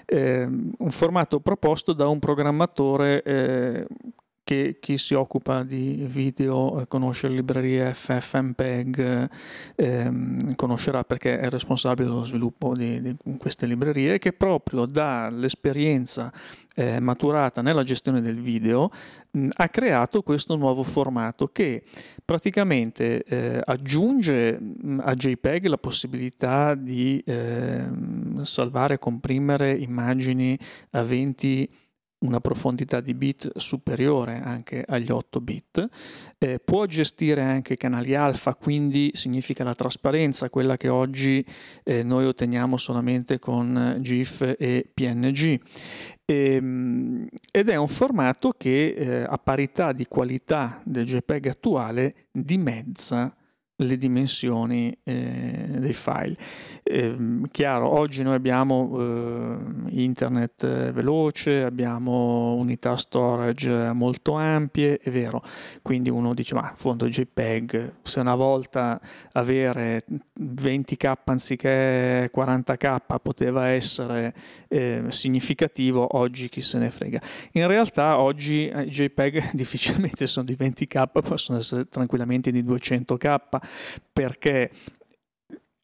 eh, 0.05 0.43
un 0.43 0.91
formato 0.91 1.39
proposto 1.39 1.93
da 1.93 2.07
un 2.07 2.19
programmatore 2.19 3.23
eh, 3.23 3.87
che 4.45 4.77
chi 4.79 4.99
si 4.99 5.15
occupa 5.15 5.63
di 5.63 6.05
video 6.07 6.79
eh, 6.79 6.87
conosce 6.87 7.27
le 7.27 7.37
librerie 7.37 7.93
FFmpeg, 7.95 9.29
ehm, 9.75 10.53
conoscerà 10.53 11.03
perché 11.03 11.39
è 11.39 11.49
responsabile 11.49 12.07
dello 12.07 12.23
sviluppo 12.23 12.73
di, 12.75 13.01
di 13.01 13.15
queste 13.39 13.65
librerie, 13.65 14.19
che 14.19 14.33
proprio 14.33 14.85
dall'esperienza 14.85 16.31
eh, 16.75 16.99
maturata 16.99 17.63
nella 17.63 17.81
gestione 17.81 18.21
del 18.21 18.39
video 18.39 18.91
mh, 19.31 19.47
ha 19.51 19.69
creato 19.69 20.21
questo 20.21 20.55
nuovo 20.57 20.83
formato 20.83 21.47
che 21.47 21.81
praticamente 22.23 23.23
eh, 23.23 23.59
aggiunge 23.65 24.59
a 24.99 25.13
JPEG 25.15 25.65
la 25.65 25.77
possibilità 25.77 26.75
di 26.75 27.19
eh, 27.25 27.83
salvare 28.43 28.95
e 28.95 28.99
comprimere 28.99 29.73
immagini 29.73 30.55
aventi 30.91 31.67
una 32.19 32.39
profondità 32.39 33.01
di 33.01 33.13
bit 33.13 33.57
superiore 33.57 34.41
anche 34.41 34.83
agli 34.85 35.11
8 35.11 35.41
bit, 35.41 35.87
eh, 36.37 36.59
può 36.59 36.85
gestire 36.85 37.41
anche 37.41 37.75
canali 37.75 38.15
alfa, 38.15 38.55
quindi 38.55 39.11
significa 39.13 39.63
la 39.63 39.75
trasparenza, 39.75 40.49
quella 40.49 40.77
che 40.77 40.89
oggi 40.89 41.45
eh, 41.83 42.03
noi 42.03 42.25
otteniamo 42.25 42.77
solamente 42.77 43.39
con 43.39 43.97
GIF 43.99 44.55
e 44.57 44.89
PNG. 44.93 45.59
E, 46.25 46.55
ehm, 46.55 47.27
ed 47.51 47.69
è 47.69 47.75
un 47.75 47.87
formato 47.87 48.51
che 48.57 48.95
eh, 48.97 49.23
a 49.23 49.37
parità 49.37 49.91
di 49.91 50.05
qualità 50.07 50.81
del 50.83 51.05
JPEG 51.05 51.47
attuale 51.47 52.13
dimezza 52.31 53.35
le 53.77 53.97
dimensioni 53.97 54.95
eh, 55.03 55.75
dei 55.77 55.93
file. 55.93 56.35
Eh, 56.83 57.41
chiaro, 57.51 57.97
oggi 57.97 58.23
noi 58.23 58.35
abbiamo 58.35 58.95
eh, 58.97 59.57
internet 59.89 60.91
veloce, 60.91 61.63
abbiamo 61.63 62.53
unità 62.53 62.95
storage 62.95 63.91
molto 63.93 64.33
ampie, 64.33 64.99
è 64.99 65.09
vero, 65.09 65.41
quindi 65.81 66.09
uno 66.09 66.33
dice 66.33 66.55
ma 66.55 66.73
fondo 66.75 67.07
JPEG, 67.07 67.95
se 68.03 68.19
una 68.19 68.35
volta 68.35 68.99
avere 69.33 70.03
20k 70.39 71.13
anziché 71.25 72.29
40k 72.33 73.19
poteva 73.21 73.67
essere 73.67 74.33
eh, 74.69 75.03
significativo, 75.09 76.17
oggi 76.17 76.47
chi 76.47 76.61
se 76.61 76.77
ne 76.77 76.89
frega. 76.89 77.19
In 77.53 77.67
realtà 77.67 78.19
oggi 78.19 78.71
i 78.73 78.89
JPEG 78.89 79.51
difficilmente 79.53 80.27
sono 80.27 80.45
di 80.45 80.55
20k, 80.57 81.21
possono 81.21 81.57
essere 81.59 81.87
tranquillamente 81.89 82.51
di 82.51 82.63
200k 82.63 83.63
perché 84.11 84.71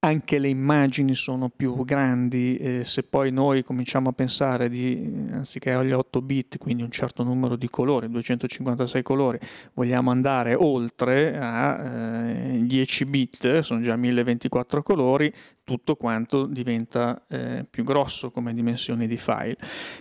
anche 0.04 0.40
le 0.40 0.50
immagini 0.50 1.14
sono 1.14 1.50
più 1.50 1.84
grandi, 1.84 2.58
eh, 2.58 2.84
se 2.84 3.04
poi 3.04 3.32
noi 3.32 3.64
cominciamo 3.64 4.10
a 4.10 4.14
pensare 4.14 4.68
di, 4.68 5.28
anziché 5.32 5.74
agli 5.74 5.92
8 5.92 6.22
bit, 6.24 6.58
quindi 6.58 6.82
un 6.82 6.90
certo 6.90 7.24
numero 7.24 7.56
di 7.56 7.70
colori, 7.70 8.10
256 8.10 9.04
colori, 9.04 9.38
vogliamo 9.74 10.10
andare 10.10 10.56
oltre 10.56 11.38
a 11.38 11.84
eh, 11.84 12.62
10 12.64 13.06
bit, 13.06 13.60
sono 13.60 13.82
già 13.82 13.96
1024 13.96 14.82
colori, 14.82 15.32
tutto 15.72 15.96
quanto 15.96 16.46
diventa 16.46 17.24
eh, 17.30 17.66
più 17.70 17.84
grosso 17.84 18.30
come 18.30 18.54
dimensioni 18.54 19.08
di 19.08 19.18
file. 19.18 19.56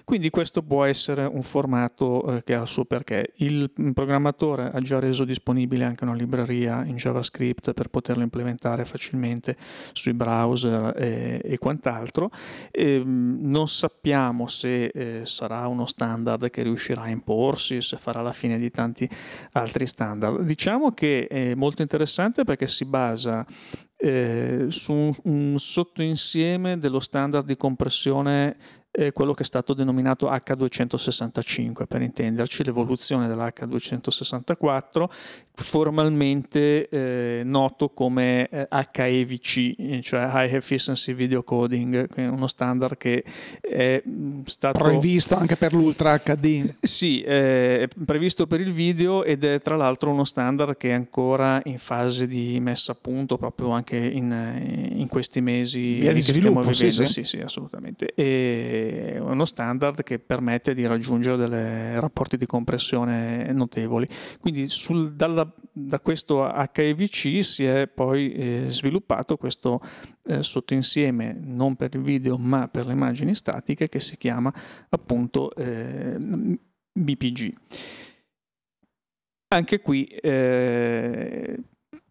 Quindi 0.04 0.30
questo 0.30 0.62
può 0.62 0.84
essere 0.84 1.24
un 1.24 1.42
formato 1.42 2.36
eh, 2.36 2.42
che 2.42 2.54
ha 2.54 2.62
il 2.62 2.66
suo 2.66 2.84
perché. 2.84 3.32
Il 3.36 3.70
programmatore 3.94 4.70
ha 4.72 4.80
già 4.80 4.98
reso 4.98 5.24
disponibile 5.24 5.84
anche 5.84 6.02
una 6.02 6.14
libreria 6.14 6.84
in 6.84 6.96
JavaScript 6.96 7.72
per 7.72 7.88
poterlo 7.88 8.24
implementare 8.24 8.84
facilmente 8.84 9.56
sui 9.92 10.12
browser 10.12 10.94
e, 10.96 11.40
e 11.44 11.58
quant'altro. 11.58 12.30
E, 12.70 12.94
ehm, 12.94 13.38
non 13.42 13.68
sappiamo 13.68 14.48
se 14.48 14.86
eh, 14.86 15.22
sarà 15.24 15.68
uno 15.68 15.86
standard 15.86 16.50
che 16.50 16.62
riuscirà 16.64 17.02
a 17.02 17.08
imporsi, 17.08 17.80
se 17.80 17.96
farà 17.96 18.22
la 18.22 18.32
fine 18.32 18.58
di 18.58 18.70
tanti 18.70 19.08
altri 19.52 19.86
standard. 19.86 20.40
Diciamo 20.42 20.92
che 20.92 21.28
è 21.28 21.54
molto 21.54 21.82
interessante 21.82 22.42
perché 22.42 22.66
si 22.66 22.84
basa 22.84 23.46
eh, 24.00 24.66
su 24.70 24.92
un, 24.92 25.12
un 25.24 25.58
sottoinsieme 25.58 26.78
dello 26.78 27.00
standard 27.00 27.44
di 27.44 27.56
compressione 27.56 28.56
eh, 28.92 29.12
quello 29.12 29.32
che 29.32 29.42
è 29.42 29.46
stato 29.46 29.72
denominato 29.74 30.28
H265 30.30 31.86
per 31.86 32.02
intenderci, 32.02 32.64
l'evoluzione 32.64 33.28
dell'H264 33.28 35.08
formalmente 35.60 36.88
eh, 36.88 37.42
noto 37.44 37.90
come 37.90 38.48
eh, 38.48 38.66
HEVC, 38.70 39.98
cioè 40.00 40.28
High 40.32 40.54
Efficiency 40.54 41.12
Video 41.14 41.42
Coding, 41.42 42.08
che 42.08 42.24
è 42.24 42.28
uno 42.28 42.46
standard 42.46 42.96
che 42.96 43.22
è 43.60 44.02
mm, 44.06 44.42
stato 44.44 44.78
previsto 44.78 45.36
anche 45.36 45.56
per 45.56 45.74
l'Ultra 45.74 46.18
HD. 46.18 46.74
Sì, 46.80 47.20
è 47.20 47.86
previsto 48.04 48.46
per 48.46 48.60
il 48.60 48.72
video 48.72 49.22
ed 49.22 49.44
è 49.44 49.60
tra 49.60 49.76
l'altro 49.76 50.10
uno 50.10 50.24
standard 50.24 50.76
che 50.76 50.88
è 50.90 50.92
ancora 50.92 51.60
in 51.64 51.78
fase 51.78 52.26
di 52.26 52.58
messa 52.60 52.92
a 52.92 52.96
punto 53.00 53.36
proprio 53.36 53.70
anche 53.70 53.96
in, 53.96 54.90
in 54.94 55.08
questi 55.08 55.40
mesi 55.40 55.98
Via 55.98 56.12
di 56.12 56.22
sviluppo, 56.22 56.72
Sì, 56.72 56.90
sì. 56.90 57.06
sì, 57.06 57.24
sì, 57.24 57.38
assolutamente. 57.38 58.12
E 58.14 58.79
uno 59.20 59.44
standard 59.44 60.02
che 60.02 60.18
permette 60.18 60.74
di 60.74 60.86
raggiungere 60.86 61.48
dei 61.48 62.00
rapporti 62.00 62.36
di 62.36 62.46
compressione 62.46 63.52
notevoli. 63.52 64.08
Quindi 64.40 64.68
sul, 64.68 65.14
dalla 65.14 65.52
da 65.72 66.00
questo 66.00 66.52
HEVC 66.52 67.44
si 67.44 67.64
è 67.64 67.86
poi 67.86 68.32
eh, 68.32 68.66
sviluppato 68.70 69.36
questo 69.36 69.80
eh, 70.24 70.42
sottoinsieme 70.42 71.36
non 71.40 71.76
per 71.76 71.94
il 71.94 72.02
video 72.02 72.36
ma 72.36 72.68
per 72.68 72.86
le 72.86 72.92
immagini 72.92 73.34
statiche 73.34 73.88
che 73.88 74.00
si 74.00 74.16
chiama 74.16 74.52
appunto 74.88 75.54
eh, 75.54 76.16
BPG. 76.92 77.52
Anche 79.52 79.80
qui 79.80 80.04
eh, 80.04 81.58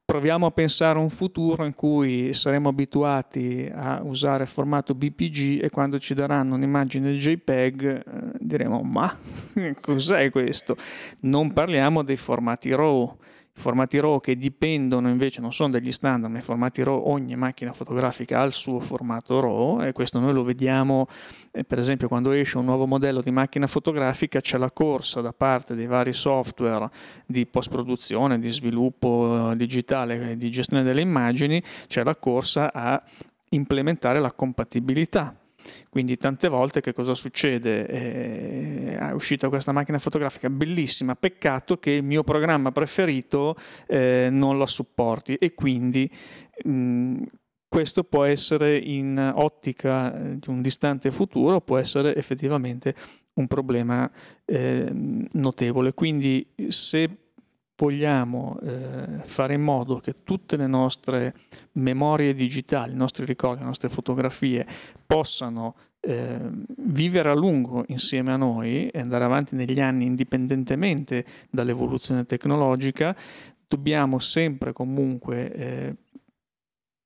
proviamo 0.10 0.47
a 0.47 0.51
pensare 0.51 0.97
a 0.97 1.03
un 1.03 1.12
futuro 1.12 1.66
in 1.66 1.76
cui 1.76 2.34
saremo 2.34 2.70
abituati 2.70 3.72
a 3.72 4.01
usare 4.03 4.47
formato 4.47 4.95
BPG 4.95 5.64
e 5.64 5.70
quando 5.70 5.99
ci 5.99 6.16
daranno 6.16 6.55
un'immagine 6.55 7.14
JPEG 7.14 7.84
eh, 7.84 8.03
diremo 8.39 8.82
ma 8.82 9.16
cos'è 9.80 10.32
questo? 10.32 10.76
Non 11.22 11.53
parliamo 11.53 12.01
dei 12.01 12.18
formati 12.18 12.74
RAW 12.74 13.18
formati 13.60 13.99
RAW 13.99 14.20
che 14.20 14.36
dipendono 14.36 15.10
invece, 15.10 15.41
non 15.41 15.53
sono 15.53 15.70
degli 15.70 15.91
standard, 15.91 16.32
ma 16.34 16.41
formati 16.41 16.82
RAW, 16.82 17.03
ogni 17.10 17.36
macchina 17.36 17.74
fotografica 17.74 18.39
ha 18.39 18.43
il 18.43 18.53
suo 18.53 18.80
formato 18.80 19.39
RAW 19.39 19.82
e 19.82 19.91
questo 19.91 20.20
noi 20.20 20.34
lo 20.34 20.43
vediamo 20.43 21.07
eh, 21.51 21.64
per 21.64 21.78
esempio 21.78 22.07
quando 22.07 22.32
esce 22.32 22.57
un 22.57 22.66
nuovo 22.66 22.88
modello 22.88 23.22
di 23.22 23.32
macchina 23.32 23.68
fotografica 23.68 24.39
c'è 24.39 24.57
la 24.57 24.72
corsa 24.72 25.22
da 25.22 25.34
parte 25.34 25.76
dei 25.76 25.88
vari 25.88 26.14
software 26.14 26.88
di 27.26 27.45
post 27.45 27.70
produzione, 27.70 28.39
di 28.39 28.49
sviluppo 28.49 29.51
eh, 29.51 29.55
digitale, 29.55 30.38
di 30.38 30.49
gestione 30.49 30.84
delle 30.84 31.01
immagini, 31.01 31.62
c'è 31.88 32.03
la 32.03 32.16
corsa 32.16 32.72
a 32.74 33.01
implementare 33.49 34.20
la 34.20 34.32
compatibilità 34.32 35.36
quindi 35.89 36.18
tante 36.18 36.47
volte 36.47 36.82
che 36.82 36.93
cosa 36.93 37.14
succede? 37.14 37.88
Eh, 37.88 38.97
è 38.97 39.12
uscita 39.12 39.49
questa 39.49 39.72
macchina 39.72 39.99
fotografica 39.99 40.49
bellissima, 40.49 41.16
peccato 41.16 41.78
che 41.78 41.91
il 41.91 42.03
mio 42.03 42.24
programma 42.24 42.72
preferito 42.72 43.55
eh, 43.88 44.30
non 44.32 44.57
la 44.57 44.68
supporti 44.68 45.36
e 45.36 45.53
quindi 45.53 46.10
mh, 46.64 47.24
questo 47.68 48.03
può 48.03 48.24
essere 48.24 48.78
in 48.78 49.32
ottica 49.36 50.10
di 50.10 50.49
un 50.49 50.62
distante 50.62 51.12
futuro, 51.12 51.62
può 51.62 51.78
essere 51.78 52.16
effettivamente 52.16 52.95
un 53.36 53.47
problema 53.47 54.10
eh, 54.45 54.89
notevole. 54.91 55.93
Quindi 55.93 56.45
se 56.68 57.29
vogliamo 57.80 58.60
eh, 58.62 59.22
fare 59.24 59.54
in 59.54 59.62
modo 59.62 60.00
che 60.00 60.24
tutte 60.26 60.58
le 60.58 60.68
nostre 60.68 61.34
memorie 61.74 62.34
digitali, 62.34 62.92
i 62.92 62.98
nostri 62.98 63.24
ricordi, 63.24 63.62
le 63.62 63.68
nostre 63.68 63.88
fotografie 63.88 64.68
possano 65.06 65.76
eh, 66.02 66.40
vivere 66.78 67.30
a 67.30 67.34
lungo 67.34 67.86
insieme 67.88 68.34
a 68.34 68.38
noi 68.38 68.90
e 68.90 69.00
andare 69.00 69.24
avanti 69.24 69.56
negli 69.56 69.80
anni 69.80 70.06
indipendentemente 70.06 71.26
dall'evoluzione 71.50 72.26
tecnologica, 72.26 73.16
dobbiamo 73.66 74.20
sempre 74.20 74.74
comunque 74.74 75.54
eh, 75.54 75.96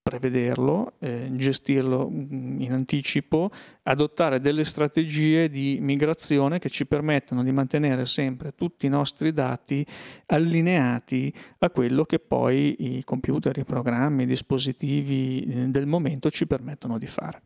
prevederlo, 0.04 0.94
eh, 1.00 1.30
gestirlo 1.32 2.10
mm, 2.12 2.60
in 2.60 2.74
anticipo, 2.74 3.50
adottare 3.84 4.42
delle 4.42 4.66
strategie 4.66 5.50
di 5.50 5.78
migrazione 5.82 6.60
che 6.60 6.70
ci 6.70 6.86
permettano 6.86 7.42
di 7.42 7.54
mantenere 7.54 8.06
sempre 8.06 8.54
tutti 8.54 8.86
i 8.86 8.90
nostri 8.90 9.32
dati 9.32 9.86
allineati 10.28 11.34
a 11.60 11.70
quello 11.70 12.04
che 12.04 12.20
poi 12.20 12.98
i 12.98 13.04
computer, 13.06 13.58
i 13.58 13.64
programmi, 13.64 14.24
i 14.24 14.28
dispositivi 14.28 15.46
eh, 15.46 15.68
del 15.70 15.88
momento 15.88 16.30
ci 16.30 16.46
permettono 16.46 16.98
di 16.98 17.08
fare. 17.08 17.42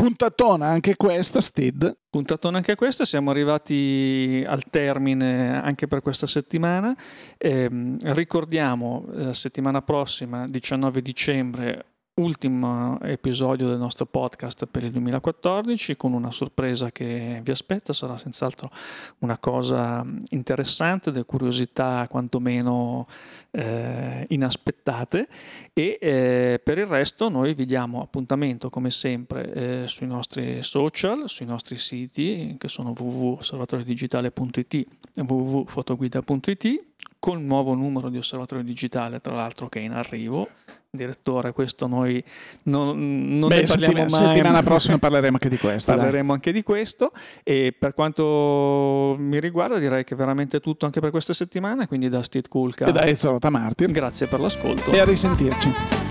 Puntatona 0.00 0.66
anche 0.66 0.96
questa, 0.96 1.42
Stid. 1.42 1.98
Puntatona 2.08 2.56
anche 2.56 2.74
questa, 2.74 3.04
siamo 3.04 3.30
arrivati 3.30 4.42
al 4.46 4.64
termine 4.70 5.60
anche 5.60 5.86
per 5.86 6.00
questa 6.00 6.26
settimana. 6.26 6.96
Eh, 7.36 7.68
ricordiamo, 8.04 9.04
la 9.12 9.34
settimana 9.34 9.82
prossima, 9.82 10.46
19 10.46 11.02
dicembre, 11.02 11.84
ultimo 12.14 13.00
episodio 13.00 13.68
del 13.68 13.78
nostro 13.78 14.04
podcast 14.04 14.66
per 14.66 14.84
il 14.84 14.90
2014 14.90 15.96
con 15.96 16.12
una 16.12 16.30
sorpresa 16.30 16.90
che 16.90 17.40
vi 17.42 17.50
aspetta, 17.50 17.92
sarà 17.92 18.16
senz'altro 18.18 18.70
una 19.18 19.38
cosa 19.38 20.04
interessante, 20.30 21.10
delle 21.10 21.24
curiosità 21.24 22.06
quantomeno 22.08 23.06
eh, 23.52 24.26
inaspettate. 24.28 25.28
E 25.72 25.98
eh, 26.00 26.60
per 26.62 26.78
il 26.78 26.86
resto 26.86 27.28
noi 27.28 27.54
vi 27.54 27.64
diamo 27.64 28.02
appuntamento 28.02 28.70
come 28.70 28.90
sempre 28.90 29.52
eh, 29.52 29.88
sui 29.88 30.06
nostri 30.06 30.62
social, 30.62 31.28
sui 31.28 31.46
nostri 31.46 31.76
siti 31.76 32.56
che 32.58 32.68
sono 32.68 32.92
www.osservatoriodigitale.it 32.96 34.86
www.fotoguida.it 35.14 36.88
col 37.18 37.40
nuovo 37.40 37.74
numero 37.74 38.08
di 38.08 38.16
osservatorio 38.16 38.64
digitale 38.64 39.20
tra 39.20 39.34
l'altro 39.34 39.68
che 39.68 39.80
è 39.80 39.82
in 39.82 39.92
arrivo 39.92 40.48
direttore, 40.90 41.52
questo 41.52 41.86
noi 41.86 42.22
non, 42.64 43.38
non 43.38 43.48
Beh, 43.48 43.60
ne 43.60 43.62
parliamo 43.62 43.68
settimana, 43.68 44.00
mai. 44.00 44.34
Settimana 44.34 44.62
prossima 44.64 44.98
parleremo 44.98 45.34
anche 45.34 45.48
di 45.48 45.58
questo. 45.58 45.94
Parleremo 45.94 46.26
dai. 46.26 46.34
anche 46.34 46.52
di 46.52 46.62
questo 46.62 47.12
e 47.44 47.74
per 47.78 47.94
quanto 47.94 49.14
mi 49.18 49.38
riguarda 49.38 49.78
direi 49.78 50.04
che 50.04 50.14
è 50.14 50.16
veramente 50.16 50.60
tutto 50.60 50.86
anche 50.86 51.00
per 51.00 51.10
questa 51.10 51.32
settimana, 51.32 51.86
quindi 51.86 52.08
da 52.08 52.22
Steve 52.22 52.48
Kulka 52.48 52.86
e 52.86 52.92
da 52.92 53.06
Ezio 53.06 53.38
Martin. 53.50 53.92
Grazie 53.92 54.26
per 54.26 54.40
l'ascolto. 54.40 54.90
E 54.90 54.98
a 54.98 55.04
risentirci. 55.04 56.09